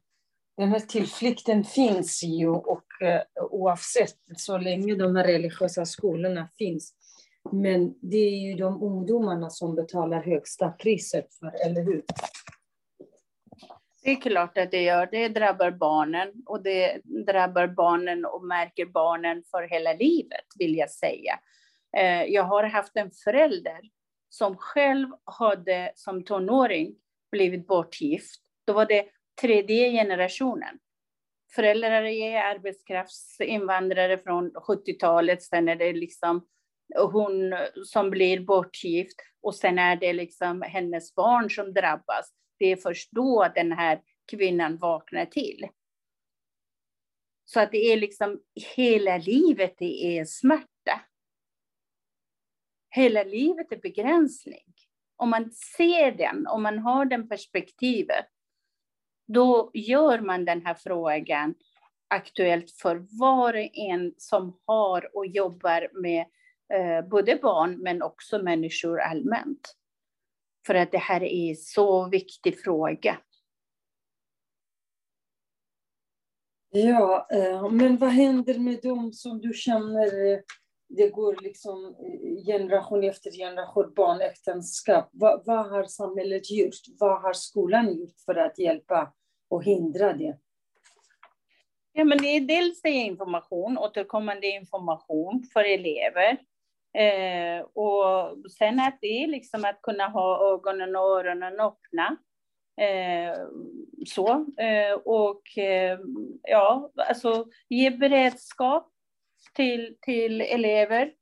[0.60, 6.93] den här tillflykten finns ju och eh, oavsett så länge de här religiösa skolorna finns.
[7.52, 12.04] Men det är ju de ungdomarna som betalar högsta priset för, eller hur?
[14.04, 15.08] Det är klart att det gör.
[15.12, 20.91] Det drabbar barnen och det drabbar barnen och märker barnen för hela livet, vill jag
[20.91, 21.39] säga.
[21.98, 23.80] Eh, jag har haft en förälder
[24.30, 26.95] som själv hade som tonåring
[27.32, 28.41] blivit bortgift.
[28.65, 29.06] Då var det
[29.41, 30.80] tredje generationen.
[31.56, 35.43] Föräldrar är arbetskraftsinvandrare från 70-talet.
[35.43, 36.47] Sen är det liksom
[36.95, 37.54] hon
[37.86, 42.34] som blir bortgift och sen är det liksom hennes barn som drabbas.
[42.60, 45.67] Det är först då den här kvinnan vaknar till.
[47.45, 48.41] Så att det är liksom
[48.75, 51.02] hela livet det är smärta.
[52.89, 54.73] Hela livet är begränsning.
[55.15, 58.25] Om man ser den, om man har den perspektivet,
[59.34, 61.56] då gör man den här frågan
[62.08, 66.26] aktuellt för var och en som har och jobbar med
[66.74, 69.76] eh, både barn men också människor allmänt.
[70.68, 73.18] För att det här är en så viktig fråga.
[76.70, 80.39] Ja, eh, men vad händer med dem som du känner eh,
[80.89, 85.10] det går liksom eh, generation efter generation barnäktenskap.
[85.12, 86.76] Vad, vad har samhället gjort?
[87.00, 89.13] Vad har skolan gjort för att hjälpa
[89.50, 90.38] och hindra det?
[91.94, 96.38] Ja, men det är dels det information, återkommande information för elever.
[96.94, 102.18] Eh, och sen att det är liksom att kunna ha ögonen och öronen öppna.
[102.82, 103.38] Eh,
[104.06, 104.46] så.
[104.58, 106.00] Eh, och eh,
[106.42, 108.92] ja, alltså ge beredskap
[109.56, 111.14] till, till elever.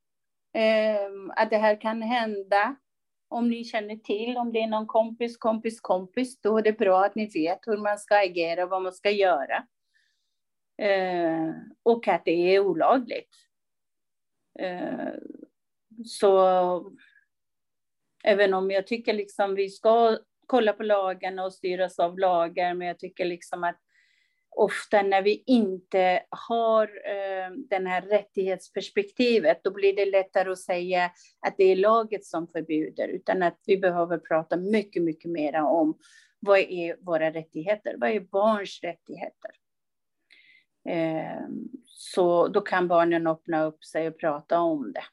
[0.54, 2.76] Eh, att det här kan hända.
[3.30, 7.06] Om ni känner till, om det är någon kompis, kompis, kompis, då är det bra
[7.06, 9.68] att ni vet hur man ska agera, vad man ska göra.
[10.78, 11.50] Eh,
[11.84, 13.36] och att det är olagligt.
[14.60, 15.14] Eh,
[16.06, 16.94] så
[18.24, 22.88] även om jag tycker liksom vi ska kolla på lagarna och styras av lagar, men
[22.88, 23.80] jag tycker liksom att
[24.58, 31.12] ofta när vi inte har eh, den här rättighetsperspektivet, då blir det lättare att säga
[31.48, 35.98] att det är laget som förbjuder, utan att vi behöver prata mycket, mycket mer om
[36.40, 37.96] vad är våra rättigheter?
[37.98, 39.52] Vad är barns rättigheter?
[40.90, 41.48] Eh,
[41.86, 45.04] så då kan barnen öppna upp sig och prata om det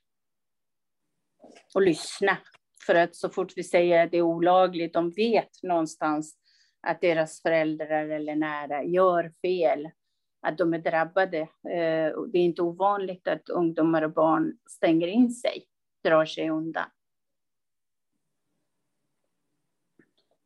[1.75, 2.39] och lyssna.
[2.87, 6.37] För att så fort vi säger att det är olagligt, de vet någonstans
[6.85, 9.91] att deras föräldrar eller nära gör fel,
[10.41, 11.39] att de är drabbade.
[11.41, 15.67] Eh, det är inte ovanligt att ungdomar och barn stänger in sig,
[16.03, 16.91] drar sig undan.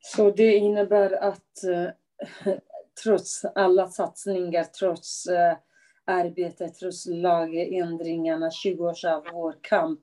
[0.01, 1.91] Så det innebär att eh,
[3.03, 5.57] trots alla satsningar, trots eh,
[6.05, 10.01] arbetet, trots lagändringarna, 20 års av vår kamp,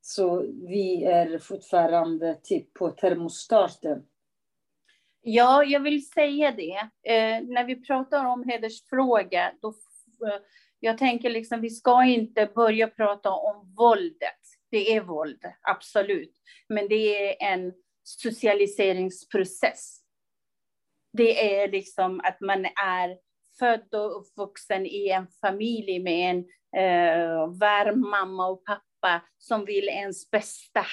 [0.00, 4.02] så vi är fortfarande typ på termostarten.
[5.22, 6.78] Ja, jag vill säga det.
[7.12, 10.40] Eh, när vi pratar om hedersfråga, då, eh,
[10.80, 14.40] jag tänker liksom vi ska inte börja prata om våldet.
[14.70, 16.32] Det är våld, absolut.
[16.68, 20.00] Men det är en socialiseringsprocess.
[21.12, 23.18] Det är liksom att man är
[23.58, 26.38] född och uppvuxen i en familj med en
[26.82, 30.84] eh, varm mamma och pappa pappa som vill ens bästa.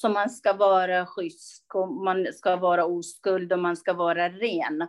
[0.00, 1.66] Så man ska vara schysst,
[2.04, 4.88] man ska vara oskuld och man ska vara ren.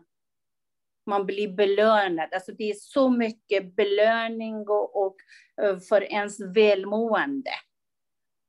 [1.06, 2.34] Man blir belönad.
[2.34, 5.16] Alltså det är så mycket belöning och, och
[5.62, 7.52] eh, för ens välmående.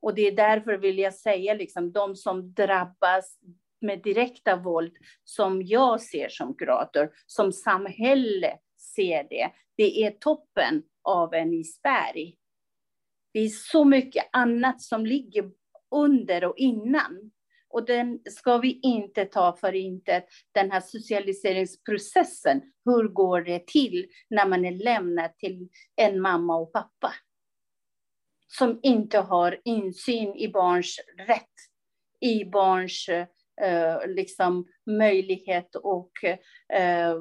[0.03, 3.39] Och det är därför vill jag säga, liksom, de som drabbas
[3.81, 4.93] med direkta våld,
[5.25, 12.37] som jag ser som kurator, som samhälle ser det, det är toppen av en isberg.
[13.33, 15.62] det är så mycket annat som ligger
[15.93, 17.31] under och innan.
[17.69, 22.63] Och den ska vi inte ta för intet, den här socialiseringsprocessen.
[22.85, 27.15] Hur går det till när man är lämnad till en mamma och pappa?
[28.49, 31.55] Som inte har insyn i barns rätt,
[32.21, 33.09] i barns
[33.63, 36.13] eh, liksom, möjlighet och
[36.79, 37.17] eh,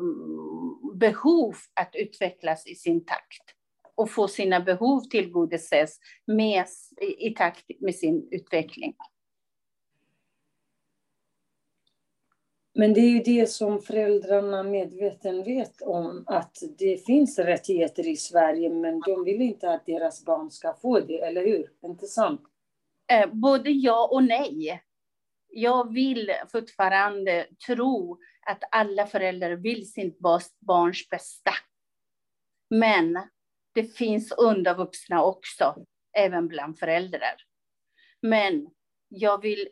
[0.96, 3.61] behov att utvecklas i sin takt
[3.96, 6.66] och få sina behov tillgodoses med,
[7.02, 8.96] i, i takt med sin utveckling.
[12.74, 18.16] Men det är ju det som föräldrarna medveten vet om, att det finns rättigheter i
[18.16, 21.72] Sverige, men de vill inte att deras barn ska få det, eller hur?
[21.86, 22.42] Inte sant?
[23.12, 24.84] Eh, både ja och nej.
[25.50, 30.20] Jag vill fortfarande tro att alla föräldrar vill sitt
[30.60, 31.52] barns bästa.
[32.70, 33.20] Men
[33.74, 35.86] det finns undervuxna också,
[36.18, 37.36] även bland föräldrar.
[38.22, 38.70] Men
[39.10, 39.68] jag vill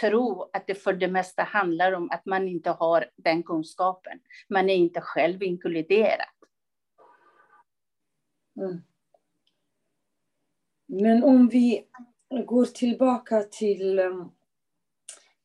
[0.00, 4.20] tro att det för det mesta handlar om att man inte har den kunskapen.
[4.48, 6.26] Man är inte själv inkluderad.
[8.56, 8.82] Mm.
[10.86, 11.86] Men om vi
[12.46, 14.32] går tillbaka till um,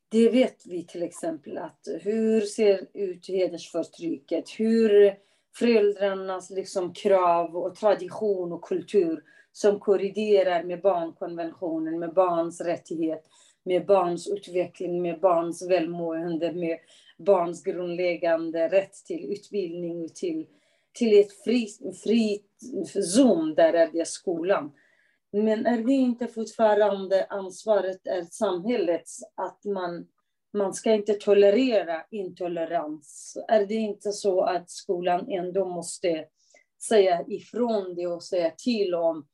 [0.08, 4.44] det vet vi till exempel att hur ser ut hedersförtrycket?
[4.48, 5.18] Hur
[5.58, 13.24] föräldrarnas liksom krav och tradition och kultur som korriderar med barnkonventionen, med barns rättighet,
[13.64, 16.78] med barns utveckling, med barns välmående, med
[17.18, 20.46] barns grundläggande rätt till utbildning och till,
[20.92, 22.42] till ett fritt fri
[23.14, 24.72] zon, där är det skolan.
[25.32, 30.06] Men är det inte fortfarande ansvaret är samhällets att man,
[30.52, 33.36] man ska inte tolerera intolerans?
[33.48, 36.26] Är det inte så att skolan ändå måste
[36.88, 39.26] säga ifrån det och säga till om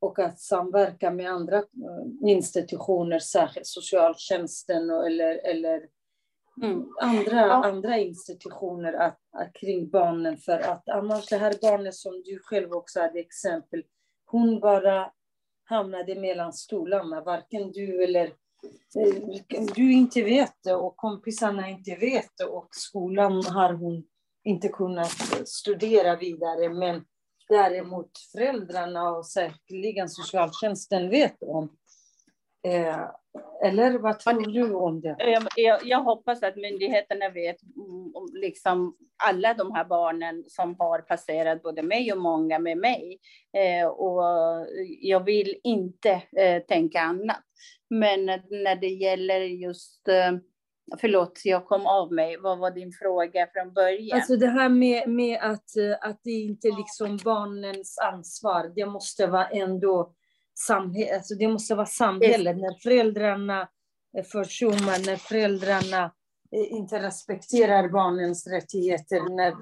[0.00, 5.88] och att samverka med andra eh, institutioner, särskilt socialtjänsten eller, eller
[6.62, 6.86] mm.
[7.00, 7.64] andra, ja.
[7.64, 10.36] andra institutioner att, att, kring barnen.
[10.36, 13.82] För att annars det här barnet som du själv också hade exempel,
[14.24, 15.12] hon bara
[15.64, 17.20] hamnade mellan stolarna.
[17.20, 18.32] Varken du eller
[18.96, 24.04] Eh, du inte vet det och kompisarna inte vet det och skolan har hon
[24.44, 25.12] inte kunnat
[25.44, 26.68] studera vidare.
[26.68, 27.04] Men
[27.48, 31.76] däremot föräldrarna och säkerligen socialtjänsten vet om.
[32.64, 33.10] Eh,
[33.64, 35.16] eller vad tror du om det?
[35.56, 37.56] Jag, jag, hoppas att myndigheterna vet
[38.14, 38.96] om liksom
[39.26, 43.18] alla de här barnen som har passerat både mig och många med mig.
[43.56, 44.22] Eh, och
[45.00, 47.44] jag vill inte eh, tänka annat.
[47.90, 50.32] Men när det gäller just eh,
[51.00, 52.36] Förlåt, jag kom av mig.
[52.36, 54.16] Vad var din fråga från början?
[54.16, 58.72] Alltså det här med, med att, att det inte är liksom barnens ansvar.
[58.76, 60.14] Det måste vara ändå
[60.54, 62.56] samhället, alltså det måste vara samhället.
[62.56, 63.68] När föräldrarna
[64.32, 66.04] försummar, när föräldrarna
[66.52, 69.20] eh, inte respekterar barnens rättigheter.
[69.36, 69.54] När,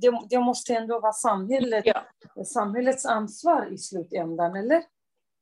[0.00, 2.04] det, det måste ändå vara samhället, ja.
[2.44, 4.82] samhällets ansvar i slutändan, eller?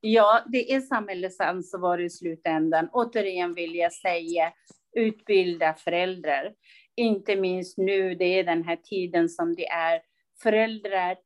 [0.01, 2.89] Ja, det är samhällets ansvar i slutändan.
[2.93, 4.53] Återigen vill jag säga,
[4.97, 6.55] utbilda föräldrar.
[6.97, 10.01] Inte minst nu, det är den här tiden som det är.
[10.43, 11.17] Föräldrar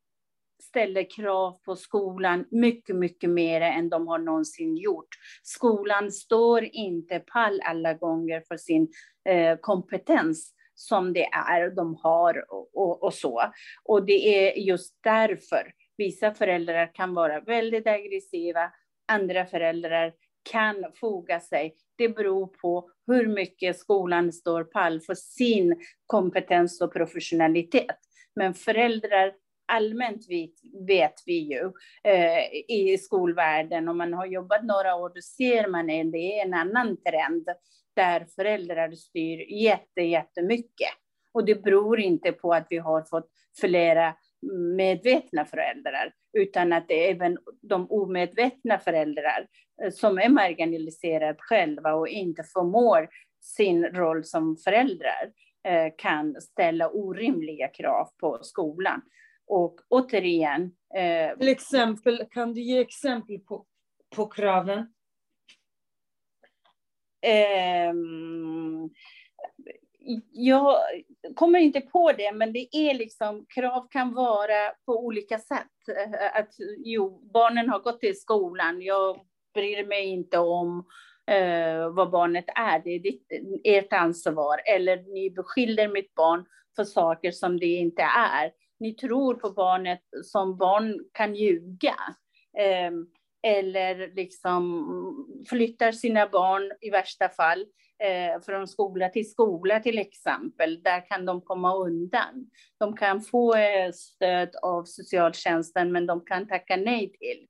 [0.63, 5.09] ställer krav på skolan mycket, mycket mer än de har någonsin gjort.
[5.43, 8.89] Skolan står inte pall alla gånger för sin
[9.29, 13.43] eh, kompetens som det är, de har och, och, och, så.
[13.85, 18.73] Och det är just därför vissa föräldrar kan vara väldigt aggressiva,
[19.09, 20.13] andra föräldrar
[20.51, 21.75] kan foga sig.
[21.97, 27.97] Det beror på hur mycket skolan står pall för sin kompetens och professionalitet.
[28.35, 29.33] Men föräldrar
[29.69, 30.55] allmänt vet,
[30.89, 31.73] vet vi ju
[32.05, 36.45] eh, i skolvärlden, om man har jobbat några år, då ser man att det är
[36.45, 37.49] en annan trend
[37.97, 40.93] där föräldrar styr jätte, jättemycket.
[41.33, 44.15] Och det beror inte på att vi har fått flera
[44.77, 49.47] medvetna föräldrar, utan att det är även de omedvetna föräldrar
[49.83, 53.09] eh, som är marginaliserade själva och inte förmår
[53.41, 55.33] sin roll som föräldrar
[55.69, 59.03] eh, kan ställa orimliga krav på skolan.
[59.49, 60.75] Och återigen...
[60.95, 63.67] Eh, Till exempel, kan du ge exempel på,
[64.17, 64.79] på kraven?
[67.21, 67.93] Eh,
[70.33, 70.77] jag
[71.35, 75.89] kommer inte på det, men det är liksom, krav kan vara på olika sätt.
[75.97, 79.21] Eh, att jo, barnen har gått till skolan, jag
[79.55, 80.87] bryr mig inte om
[81.31, 83.27] eh, vad barnet är, det är ditt,
[83.65, 84.61] ert ansvar.
[84.75, 86.47] Eller ni beskyller mitt barn
[86.77, 88.53] för saker som det inte är.
[88.81, 91.95] Ni tror på barnet som barn kan ljuga.
[92.59, 92.93] Eh,
[93.43, 97.61] eller liksom flyttar sina barn i värsta fall
[98.05, 100.83] eh, från skola till skola till exempel.
[100.83, 102.51] Där kan de komma undan.
[102.79, 107.47] De kan få eh, stöd av socialtjänsten, men de kan tacka nej till.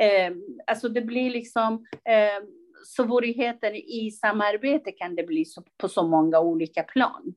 [0.00, 0.32] Eh,
[0.66, 2.44] alltså det blir liksom eh,
[2.86, 7.34] svårigheter i samarbete kan det bli så, på så många olika plan.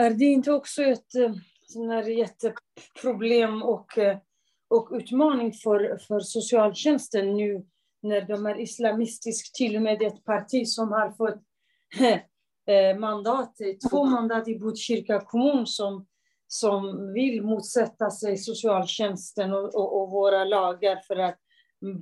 [0.00, 1.32] Är det inte också ett eh,
[1.66, 4.18] sån jätteproblem och, eh,
[4.68, 7.66] och utmaning för, för socialtjänsten nu
[8.02, 11.42] när de är islamistiskt, till och med ett parti som har fått
[12.66, 13.56] eh, mandat,
[13.90, 16.06] två mandat i Botkyrka kommun som,
[16.46, 21.38] som vill motsätta sig socialtjänsten och, och, och våra lagar för att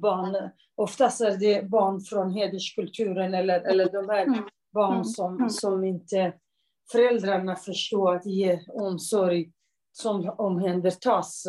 [0.01, 4.45] barn, oftast är det barn från hederskulturen eller, eller de här mm.
[4.73, 5.05] barn mm.
[5.05, 5.51] som, mm.
[5.51, 6.33] som inte
[6.93, 9.51] föräldrarna förstår att ge omsorg
[9.93, 11.47] som omhändertas.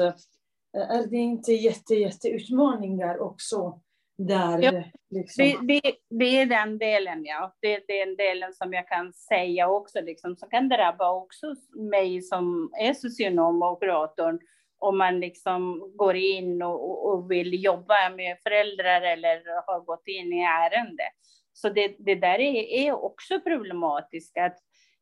[0.74, 3.82] Är det inte jätte, jätte utmaningar också?
[4.18, 5.46] Där, ja, liksom.
[5.46, 7.56] det, det, det, är den delen, ja.
[7.62, 12.22] Det är den delen som jag kan säga också, liksom, som kan drabba också mig
[12.22, 14.40] som är socionom och kurator
[14.80, 20.34] om man liksom går in och, och, vill jobba med föräldrar eller har gått in
[20.34, 21.04] i ärende.
[21.62, 24.58] Så det, det där är, är också problematiskt, att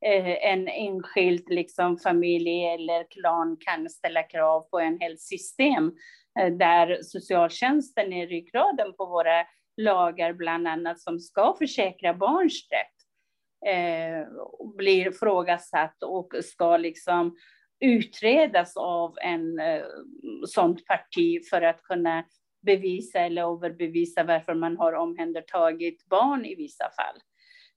[0.06, 5.92] eh, en enskild liksom, familj eller klan kan ställa krav på en hel system
[6.40, 9.46] eh, där socialtjänsten är ryggraden på våra
[9.78, 12.98] lagar, bland annat som ska försäkra barns rätt,
[13.74, 14.28] eh,
[14.78, 17.36] blir frågasatt och ska liksom
[17.80, 19.84] utredas av en eh,
[20.48, 22.24] sånt parti för att kunna
[22.62, 27.22] bevisa eller överbevisa varför man har omhändertagit barn i vissa fall.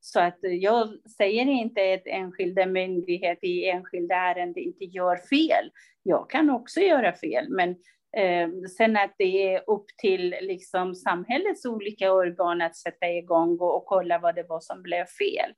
[0.01, 5.71] Så att jag säger inte att enskilda myndighet i enskilda ärenden inte gör fel.
[6.03, 7.71] Jag kan också göra fel, men
[8.17, 13.77] eh, sen att det är upp till liksom samhällets olika organ att sätta igång och,
[13.77, 15.55] och kolla vad det var som blev fel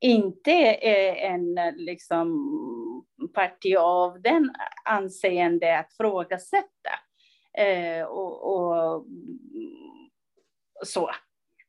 [0.00, 2.28] inte eh, en liksom,
[3.34, 4.50] parti av den
[4.84, 6.90] anseende att frågasätta.
[7.56, 9.06] Eh, och, och,
[10.84, 11.10] så.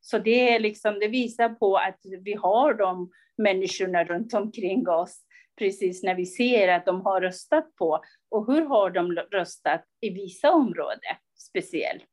[0.00, 5.24] Så det, är liksom, det visar på att vi har de människorna runt omkring oss
[5.58, 8.00] precis när vi ser att de har röstat på.
[8.28, 12.04] Och hur har de röstat i vissa områden speciellt?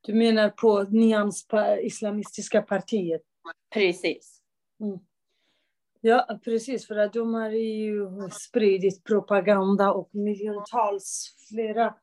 [0.00, 1.46] Du menar på Nyans
[1.82, 3.22] islamistiska partiet?
[3.74, 4.42] Precis.
[4.80, 4.98] Mm.
[6.00, 11.94] Ja, precis, för att de har ju spridit propaganda och miljontals, flera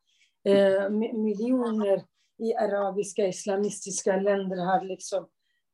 [0.46, 2.04] eh, miljoner
[2.38, 5.28] i arabiska islamistiska länder har liksom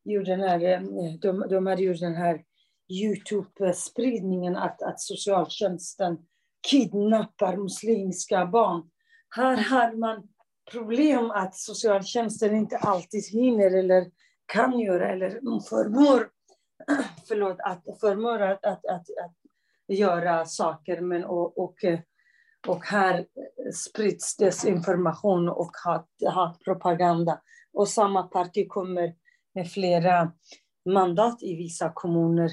[0.04, 0.80] gjort den här, eh,
[1.20, 2.44] de, de har gjort den här
[2.88, 6.18] Youtube-spridningen att, att socialtjänsten
[6.70, 8.90] kidnappar muslimska barn.
[9.36, 10.28] Här har man
[10.70, 14.10] problem att socialtjänsten inte alltid hinner eller
[14.46, 15.30] kan göra eller
[15.68, 16.30] förmår
[17.28, 19.36] förlåt, att förmår att, att, att, att
[19.88, 21.00] göra saker.
[21.00, 22.00] Men, och, och, eh,
[22.68, 23.26] och här
[23.74, 27.40] sprids desinformation och hat, hatpropaganda.
[27.72, 29.14] Och samma parti kommer
[29.54, 30.32] med flera
[30.84, 32.50] mandat i vissa kommuner.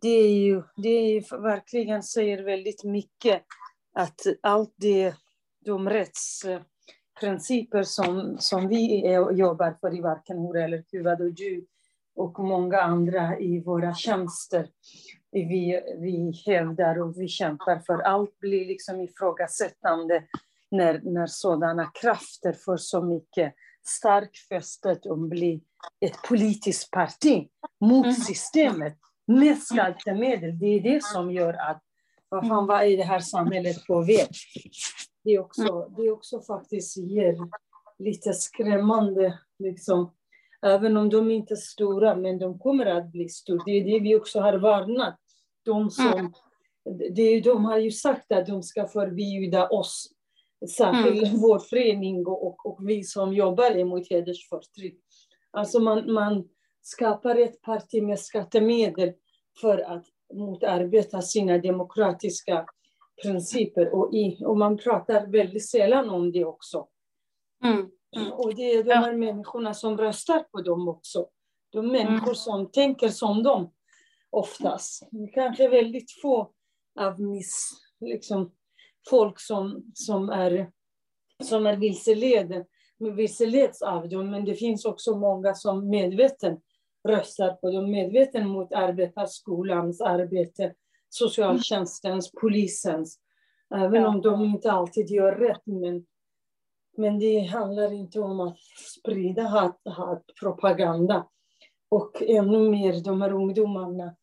[0.00, 3.42] Det är ju, det är ju verkligen säger väldigt mycket
[3.94, 5.14] att allt det,
[5.64, 11.64] de rättsprinciper som, som vi är, jobbar för i varken Hora eller Kuvad och Ju
[12.14, 14.68] och många andra i våra tjänster.
[15.32, 20.24] Vi, vi hävdar och vi kämpar för allt blir liksom ifrågasättande
[20.70, 23.54] när, när sådana krafter får så mycket
[23.86, 25.60] starkt fästet och blir
[26.00, 27.48] ett politiskt parti
[27.80, 28.16] mot mm.
[28.16, 30.58] systemet med skattemedel.
[30.58, 31.82] Det är det som gör att
[32.28, 34.28] vad fan, vad är det här samhället på väg?
[35.24, 37.36] Det är också, det är också faktiskt ger
[37.98, 40.12] lite skrämmande liksom,
[40.66, 43.62] Även om de inte är stora, men de kommer att bli stora.
[43.64, 45.18] Det är det vi också har varnat.
[45.64, 46.32] De, som, mm.
[47.14, 50.12] det, de har ju sagt att de ska förbjuda oss,
[50.76, 51.40] särskilt mm.
[51.40, 54.98] vår förening och, och, och, vi som jobbar emot hedersförtryck.
[55.50, 56.48] Alltså man, man
[56.82, 59.12] skapar ett parti med skattemedel
[59.60, 62.66] för att motarbeta sina demokratiska
[63.22, 63.94] principer.
[63.94, 66.86] Och, i, och man pratar väldigt sällan om det också.
[67.64, 67.90] Mm.
[68.16, 68.32] Mm.
[68.32, 69.16] Och det är de här ja.
[69.16, 71.26] människorna som röstar på dem också.
[71.72, 72.34] De människor mm.
[72.34, 73.72] som tänker som dem
[74.32, 75.08] oftast.
[75.34, 76.52] Kanske väldigt få
[77.00, 77.70] av miss,
[78.00, 78.52] liksom,
[79.10, 80.70] folk som, som, är,
[81.42, 82.66] som är vilseled,
[82.98, 84.30] vilseleds av dem.
[84.30, 86.60] Men det finns också många som medveten
[87.08, 90.74] röstar på dem, medveten mot arbetarskolans arbete,
[91.08, 93.18] socialtjänstens, polisens.
[93.74, 94.08] Även ja.
[94.08, 95.62] om de inte alltid gör rätt.
[95.66, 96.06] Men
[96.96, 98.58] Men det handlar inte om att
[99.00, 101.28] sprida hat, hatpropaganda.
[101.88, 104.16] Och ännu mer de här ungdomarna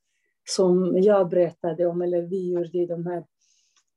[0.55, 3.23] som jag berättade om, eller vi gjorde de här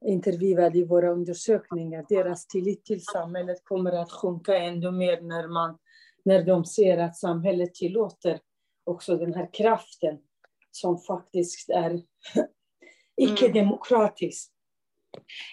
[0.05, 5.79] intervjuade i våra undersökningar, deras tillit till samhället kommer att sjunka ännu mer när, man,
[6.25, 8.41] när de ser att samhället tillåter
[8.85, 10.19] också den här kraften
[10.71, 12.05] som faktiskt är mm.
[13.17, 14.53] icke-demokratisk.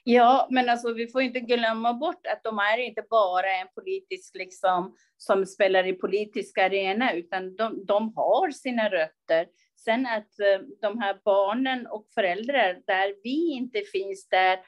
[0.03, 4.35] Ja, men alltså, vi får inte glömma bort att de är inte bara en politisk,
[4.35, 9.47] liksom, som spelar i politiska arena, utan de, de har sina rötter.
[9.83, 14.59] Sen att eh, de här barnen och föräldrar, där vi inte finns, där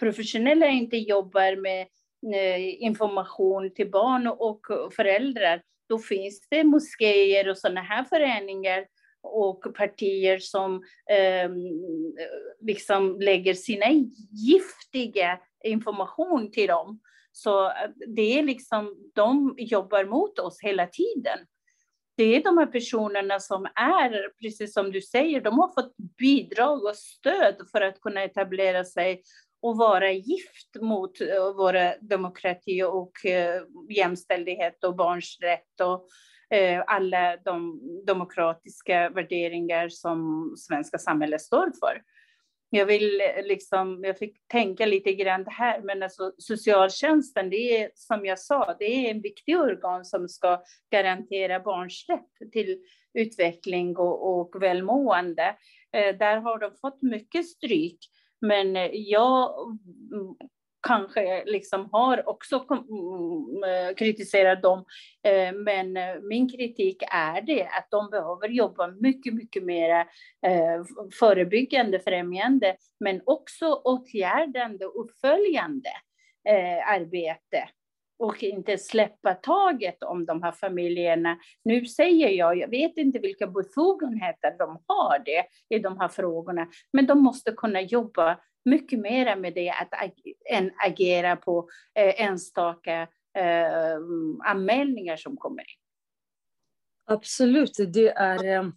[0.00, 1.86] professionella inte jobbar med
[2.34, 4.60] eh, information till barn och
[4.96, 8.86] föräldrar, då finns det moskéer och sådana här föreningar
[9.22, 10.74] och partier som
[11.10, 11.50] eh,
[12.60, 13.86] liksom lägger sina
[14.30, 17.00] giftiga information till dem.
[17.32, 21.38] Så eh, det är liksom, de jobbar mot oss hela tiden.
[22.20, 26.84] Det är de här personerna som är, precis som du säger, de har fått bidrag
[26.84, 29.22] och stöd för att kunna etablera sig
[29.62, 36.06] och vara gift mot vår våra demokrati och eh, jämställdhet och barns rätt och
[36.56, 42.02] eh, alla de demokratiska värderingar som svenska samhället står för.
[42.70, 47.82] Jag vill eh, liksom, jag fick tänka lite grann det här, men alltså socialtjänsten, det
[47.82, 52.78] är som jag sa, det är en viktig organ som ska garantera barns rätt till
[53.14, 55.56] utveckling och, och välmående.
[55.92, 57.98] Eh, där har de fått mycket stryk.
[58.40, 59.54] Men eh, jag
[60.82, 62.84] kanske liksom har också mm,
[63.64, 64.84] mm, kritiserat dem.
[65.22, 69.90] Eh, men eh, min kritik är det att de behöver jobba mycket, mycket mer
[70.46, 70.84] eh,
[71.20, 75.90] förebyggande, främjande, men också åtgärdande, uppföljande
[76.86, 77.68] arbete
[78.20, 81.38] och inte släppa taget om de här familjerna.
[81.64, 85.44] Nu säger jag, jag vet inte vilka befogenheter de har det
[85.76, 89.88] i de här frågorna, men de måste kunna jobba mycket mer med det att,
[90.50, 93.08] än agera på eh, enstaka
[93.38, 93.98] eh,
[94.44, 95.80] anmälningar som kommer in.
[97.06, 98.68] Absolut, det är, eh,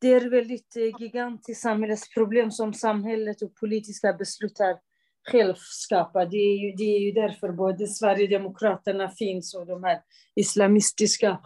[0.00, 4.76] det är väldigt eh, gigantiskt samhällsproblem som samhället och politiska beslut är
[5.30, 6.30] själv skapat.
[6.30, 10.00] Det är, ju, det är ju därför både Sverigedemokraterna finns och de här
[10.34, 11.40] islamistiska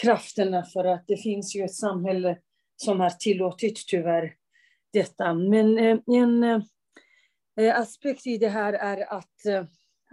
[0.00, 2.38] krafterna, för att det finns ju ett samhälle
[2.76, 4.34] som har tillåtit tyvärr
[4.92, 5.34] detta.
[5.34, 6.62] Men eh, en
[7.60, 9.64] Eh, aspekt i det här är att, eh,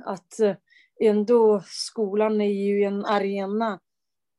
[0.06, 0.56] att eh,
[1.02, 3.80] ändå skolan är ju en arena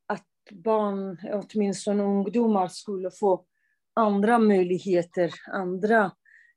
[0.06, 3.44] att barn, åtminstone ungdomar, skulle få
[3.94, 6.12] andra möjligheter, andra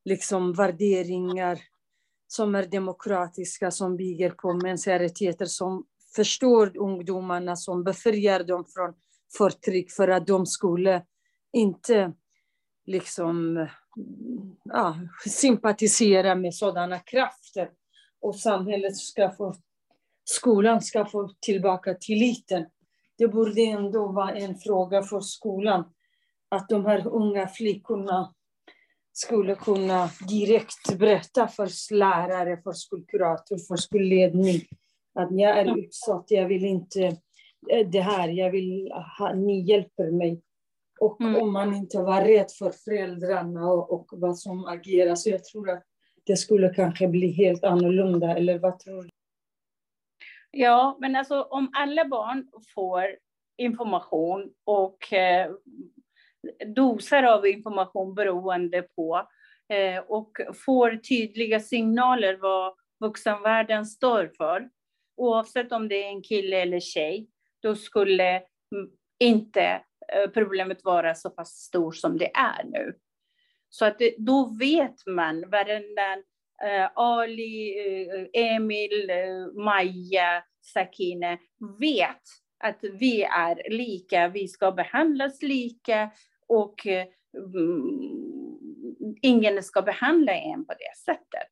[0.06, 1.60] liksom värderingar
[2.28, 5.86] som är demokratiska, som bygger på mänskliga rättigheter, som
[6.16, 8.93] förstår ungdomarna, som befriar dem från
[9.38, 11.06] förtryck för att de skulle
[11.54, 12.14] inte
[12.86, 13.68] liksom
[14.64, 14.95] ja,
[15.28, 17.70] sympatisera med sådana krafter.
[18.22, 19.56] Och samhället ska få,
[20.24, 22.66] skolan ska få tillbaka tilliten.
[23.18, 25.93] Det borde ändå vara en fråga för skolan,
[26.50, 28.34] att de här unga flickorna
[29.14, 34.62] skulle kunna direkt berätta för lärare, för skolkurator, för skolledning
[35.20, 37.06] att jag är utsatt, jag vill inte
[37.72, 40.41] eh, det här, jag vill ha, ni hjälper mig.
[41.00, 41.41] Och mm.
[41.41, 45.16] om man inte var rädd för föräldrarna och, och vad som agerar.
[45.16, 45.84] Så jag tror att
[46.26, 48.38] det skulle kanske bli helt annorlunda.
[48.38, 49.10] Eller vad tror du?
[50.52, 53.04] Ja, men alltså om alla barn får
[53.58, 55.52] information och eh,
[56.76, 59.28] doser av information beroende på
[59.70, 60.32] eh, och
[60.66, 64.70] får tydliga signaler vad vuxenvärlden står för,
[65.18, 67.28] oavsett om det är en kille eller tjej,
[67.60, 68.41] då skulle
[69.20, 69.82] inte
[70.14, 72.93] Eh, problemet vara så pass stort som det är nu.
[73.70, 76.14] Så att det, då vet man varenda
[76.64, 81.38] eh, Ali, eh, Emil, eh, Maja, Sakine
[81.80, 82.22] vet
[82.60, 86.12] att vi är lika, vi ska behandlas lika
[86.47, 87.08] och eh,
[89.22, 91.51] ingen ska behandla en på det sättet.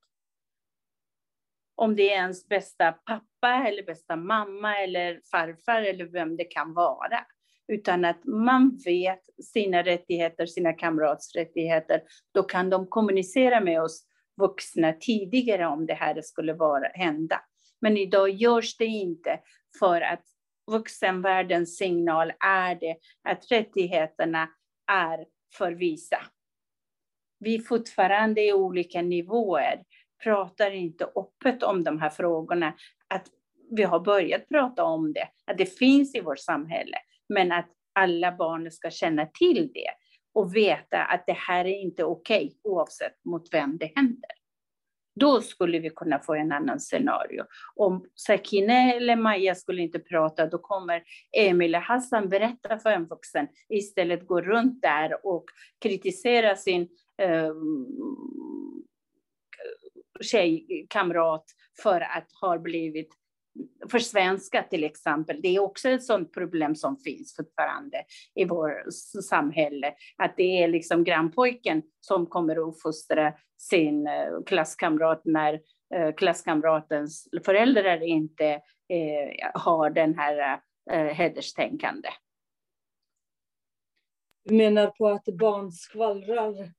[1.75, 6.73] Om det är ens bästa pappa eller bästa mamma eller farfar eller vem det kan
[6.73, 7.25] vara
[7.67, 12.01] utan att man vet sina rättigheter, sina kamrats rättigheter.
[12.33, 14.05] Då kan de kommunicera med oss
[14.37, 17.41] vuxna tidigare om det här skulle vara, hända.
[17.81, 19.39] Men idag görs det inte
[19.79, 20.23] för att
[20.71, 24.49] vuxenvärldens signal är det att rättigheterna
[24.91, 25.25] är
[25.57, 26.17] för vissa.
[27.39, 29.83] Vi fortfarande i olika nivåer
[30.23, 32.73] pratar inte öppet om de här frågorna.
[33.07, 33.27] Att
[33.71, 36.97] vi har börjat prata om det, att det finns i vårt samhälle,
[37.29, 39.89] men att alla barn ska känna till det
[40.33, 44.31] och veta att det här är inte okej okay, oavsett mot vem det händer.
[45.19, 47.43] Då skulle vi kunna få en annan scenario.
[47.75, 51.03] Om Sakine eller Maja skulle inte prata, då kommer
[51.37, 55.45] Emil och Hassan berätta för en vuxen, istället gå runt där och
[55.81, 56.81] kritisera sin
[57.21, 57.53] eh,
[60.21, 61.45] tjejkamrat
[61.83, 63.13] för att ha blivit
[63.91, 65.41] för svenska till exempel.
[65.41, 68.03] Det är också ett sådant problem som finns fortfarande
[68.35, 68.93] i vårt
[69.29, 69.93] samhälle.
[70.17, 75.53] Att det är liksom grannpojken som kommer att uppfostra sin eh, klasskamrat när
[75.95, 78.45] eh, klasskamratens föräldrar inte
[78.89, 80.61] eh, har den här
[81.13, 82.09] hederstänkande.
[84.43, 86.71] Du menar på att barn skvallrar?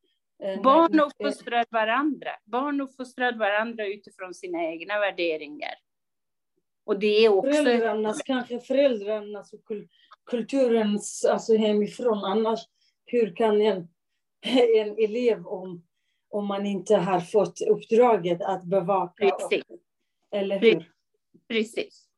[0.62, 2.30] Barn uppfostrar varandra.
[2.44, 5.74] Barn uppfostrar varandra utifrån sina egna värderingar.
[6.86, 7.52] Och det är också...
[7.52, 9.60] Föräldrarnas, kanske föräldrarnas och
[10.30, 12.24] kulturens, alltså hemifrån.
[12.24, 12.60] Annars,
[13.04, 13.88] hur kan en,
[14.76, 15.84] en elev, om,
[16.28, 19.30] om man inte har fått uppdraget att bevaka...
[19.30, 19.64] Precis.
[20.34, 20.92] eller hur?
[21.48, 22.08] Precis.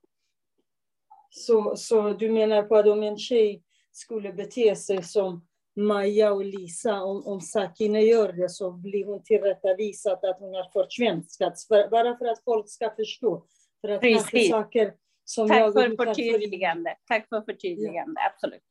[1.30, 3.62] Så, så du menar på att om en tjej
[3.92, 5.46] skulle bete sig som
[5.76, 10.70] Maja och Lisa, om, om Sakine gör det så blir hon tillrättavisad att hon har
[10.72, 11.68] försvenskats.
[11.68, 13.46] Bara för att folk ska förstå.
[13.80, 14.50] För att Precis.
[14.50, 16.96] saker som Tack jag för förtydligande.
[17.08, 18.30] Tack för förtydligande, ja.
[18.34, 18.62] absolut.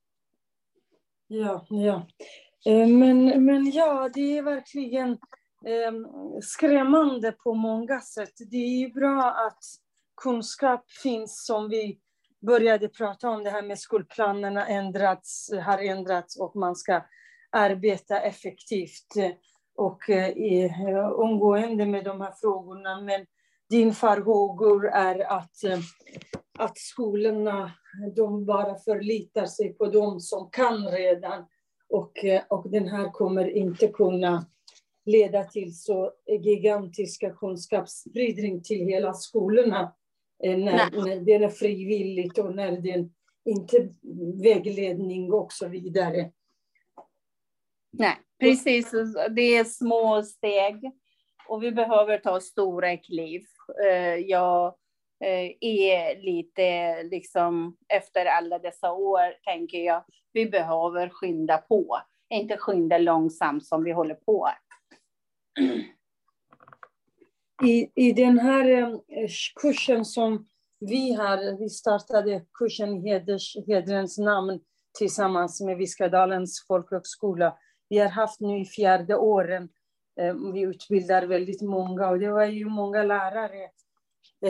[1.28, 2.08] Ja, ja.
[2.66, 5.12] Eh, men, men ja, det är verkligen
[5.66, 5.92] eh,
[6.42, 8.34] skrämmande på många sätt.
[8.52, 9.64] Det är bra att
[10.22, 12.00] kunskap finns som vi
[12.42, 17.02] började prata om, det här med skolplanerna ändrats, har ändrats och man ska
[17.52, 19.14] arbeta effektivt
[19.76, 23.02] och eh, omgående med de här frågorna.
[23.02, 23.26] Men
[23.70, 25.80] din farhågor är att, eh,
[26.60, 27.72] att skolorna
[28.16, 31.46] de bara förlitar sig på de som kan redan.
[31.90, 34.46] Och, eh, och den här kommer inte kunna
[35.06, 36.12] leda till så
[36.44, 39.96] gigantiska kunskapsspridning till hela skolorna.
[40.44, 43.14] Eh, när, när den är frivilligt och när den
[43.46, 43.90] inte
[44.44, 46.32] vägledning och så vidare.
[47.92, 48.92] Nej, precis.
[49.36, 50.92] Det är små steg
[51.48, 53.42] och vi behöver ta stora kliv.
[53.86, 54.66] Eh, jag
[55.24, 62.58] eh, är lite liksom efter alla dessa år tänker jag, vi behöver skynda på, inte
[62.58, 64.50] skynda långsamt som vi håller på.
[67.64, 69.30] I, i den här eh,
[69.62, 70.48] kursen som
[70.80, 74.60] vi har, vi startade kursen Heders, Hedrens namn
[74.98, 77.58] tillsammans med Viskadalens folkhögskola.
[77.90, 79.70] Vi har haft nu i fjärde åren
[80.20, 83.70] Eh, vi utbildar väldigt många och det var ju många lärare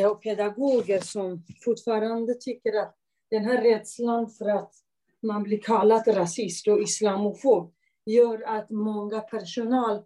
[0.09, 2.95] och pedagoger som fortfarande tycker att
[3.29, 4.73] den här rädslan för att
[5.21, 7.73] man blir kallad rasist och islamofob
[8.05, 10.03] gör att många personal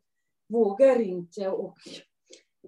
[0.49, 1.49] vågar inte.
[1.49, 1.77] Och,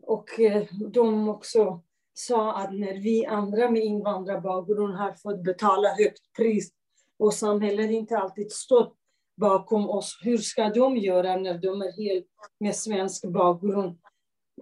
[0.02, 0.64] och eh,
[0.94, 1.82] de också
[2.14, 6.72] sa att när vi andra med invandrarbakgrund har fått betala högt pris
[7.20, 8.98] och samhället inte alltid stått
[9.36, 10.20] bakom oss.
[10.22, 12.28] Hur ska de göra när de är helt
[12.60, 14.00] med svensk bakgrund?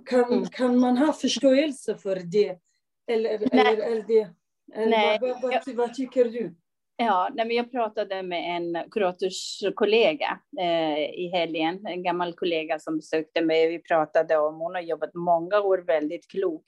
[0.05, 0.45] Kan, mm.
[0.45, 2.59] kan man ha förståelse för det?
[3.11, 4.29] Eller, eller är det...
[4.73, 5.17] Eller nej.
[5.21, 6.55] Vad, vad, vad, vad, tycker du?
[6.95, 12.97] Ja, nej, men jag pratade med en kuratorskollega eh, i helgen, en gammal kollega som
[12.97, 13.69] besökte mig.
[13.69, 16.65] Vi pratade om, hon har jobbat många år väldigt klok.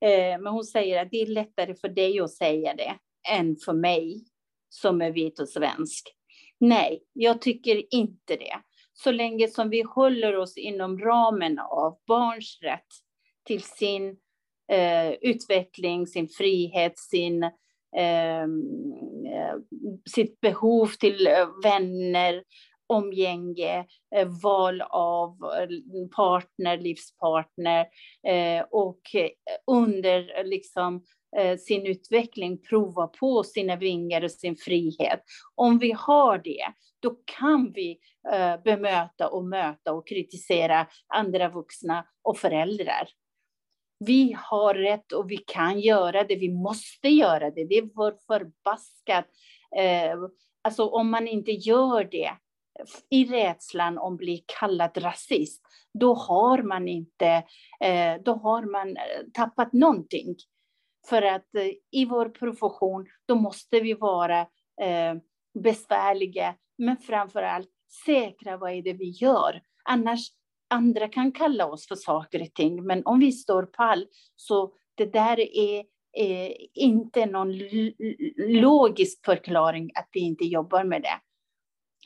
[0.00, 2.94] Eh, men hon säger att det är lättare för dig att säga det
[3.32, 4.24] än för mig
[4.68, 6.14] som är vit och svensk.
[6.64, 8.60] Nej, jag tycker inte det.
[8.92, 12.86] Så länge som vi håller oss inom ramen av barns rätt
[13.46, 14.16] till sin
[14.72, 17.42] eh, utveckling, sin frihet, sin,
[17.96, 18.62] ehm,
[19.26, 19.54] eh,
[20.14, 22.42] sitt behov till eh, vänner,
[22.86, 23.86] omgänge,
[24.16, 25.68] eh, val av eh,
[26.16, 27.86] partner, livspartner
[28.26, 29.30] eh, och eh,
[29.66, 35.22] under liksom Eh, Eh, sin utveckling, prova på sina vingar och sin frihet.
[35.54, 36.64] Om vi har det,
[37.00, 37.98] då kan vi
[38.32, 43.08] eh, bemöta och möta och kritisera andra vuxna och föräldrar.
[43.98, 47.64] Vi har rätt och vi kan göra det, vi måste göra det.
[47.64, 49.26] Det är vår förbaskat...
[49.76, 50.18] Eh,
[50.62, 52.30] alltså om man inte gör det
[53.10, 55.62] i rädslan om att bli kallad rasist,
[55.94, 57.42] då har man inte,
[58.24, 58.96] då har man
[59.32, 60.36] tappat någonting.
[61.08, 64.40] För att eh, i vår profession, då måste vi vara
[64.82, 65.14] eh,
[65.54, 67.70] besvärliga, men framför allt
[68.06, 69.62] säkra vad är det vi gör.
[69.84, 70.28] Annars,
[70.70, 75.12] andra kan kalla oss för saker och ting, men om vi står pall, så det
[75.12, 75.84] där är
[76.16, 77.58] eh, inte någon
[78.36, 81.20] logisk förklaring att vi inte jobbar med det.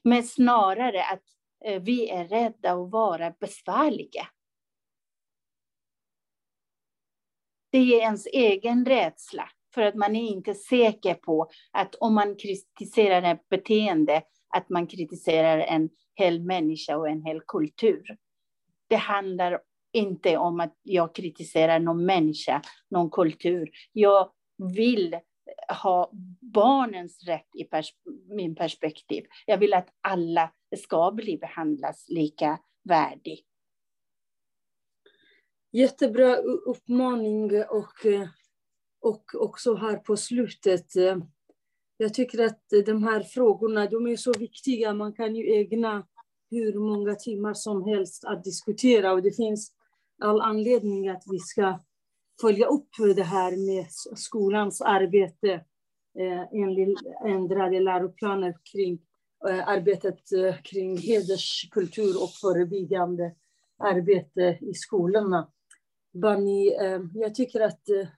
[0.05, 1.23] Men snarare att
[1.65, 4.27] eh, vi är rädda att vara besvärliga.
[7.71, 12.37] Det är ens egen rädsla för att man är inte säker på att om man
[12.37, 14.23] kritiserar ett beteende,
[14.57, 18.17] att man kritiserar en hel människa och en hel kultur.
[18.89, 19.61] Det handlar
[19.93, 23.71] inte om att jag kritiserar någon människa, någon kultur.
[23.93, 24.31] Jag
[24.75, 25.17] vill
[25.83, 26.11] ha
[26.41, 27.93] barnens rätt i pers
[28.29, 29.25] min perspektiv.
[29.47, 33.47] Jag vill att alla ska bli behandlas lika värdigt.
[35.77, 38.29] Jättebra uppmaning och, eh,
[39.01, 40.97] och också här på slutet.
[40.97, 41.18] Eh,
[41.97, 44.95] jag tycker att de här frågorna de är så viktiga.
[44.95, 46.07] Man kan ju ägna
[46.51, 49.72] hur många timmar som helst att diskutera och det finns
[50.22, 51.81] all anledning att vi ska
[52.41, 53.87] följa upp det här med
[54.18, 55.53] skolans arbete
[56.18, 58.99] eh, enligt ändrade läroplaner kring
[59.49, 63.35] eh, arbetet eh, kring hederskultur och förebyggande
[63.79, 65.51] arbete i skolorna.
[66.21, 68.09] Bani, eh, jag tycker att eh,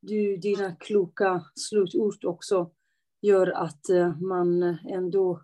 [0.00, 2.70] du, dina kloka slutord också
[3.20, 5.42] gör att eh, man ändå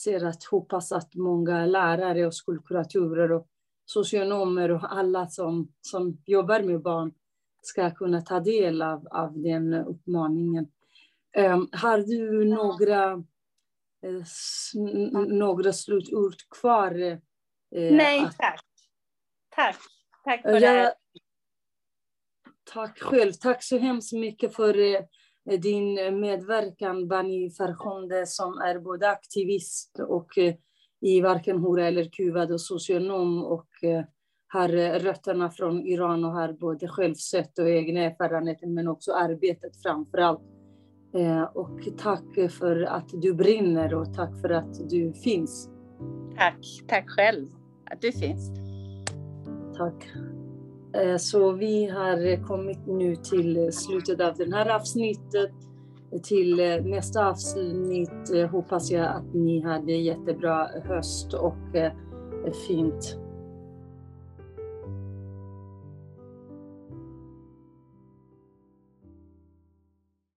[0.00, 3.48] ser att hoppas att många lärare och skolkuratorer och
[3.84, 7.12] socionomer och alla som, som jobbar med barn
[7.62, 10.70] ska kunna ta del av, av den uppmaningen.
[11.36, 13.24] Um, har du några,
[15.28, 17.20] några slutord kvar?
[17.70, 18.64] Nej, tack.
[19.56, 19.76] Tack.
[20.24, 20.94] Tack för ja, det.
[22.64, 23.32] Tack själv.
[23.32, 24.98] Tack så hemskt mycket för uh,
[25.60, 30.38] din medverkan, Bani Farhonde, som är både aktivist och
[31.02, 34.04] i varken hora eller kuvad och socionom och eh,
[34.46, 39.82] har rötterna från Iran och har både själv sett och egna erfarenheter men också arbetet
[39.82, 40.42] framför allt.
[41.14, 45.70] Eh, och tack för att du brinner och tack för att du finns.
[46.36, 47.48] Tack, tack själv
[47.90, 48.50] att du finns.
[49.76, 50.31] Tack.
[50.94, 55.50] Eh, så vi har kommit nu till slutet av det här avsnittet.
[56.22, 61.56] Till eh, nästa avsnitt eh, hoppas jag att ni hade jättebra höst och
[62.68, 63.21] fint.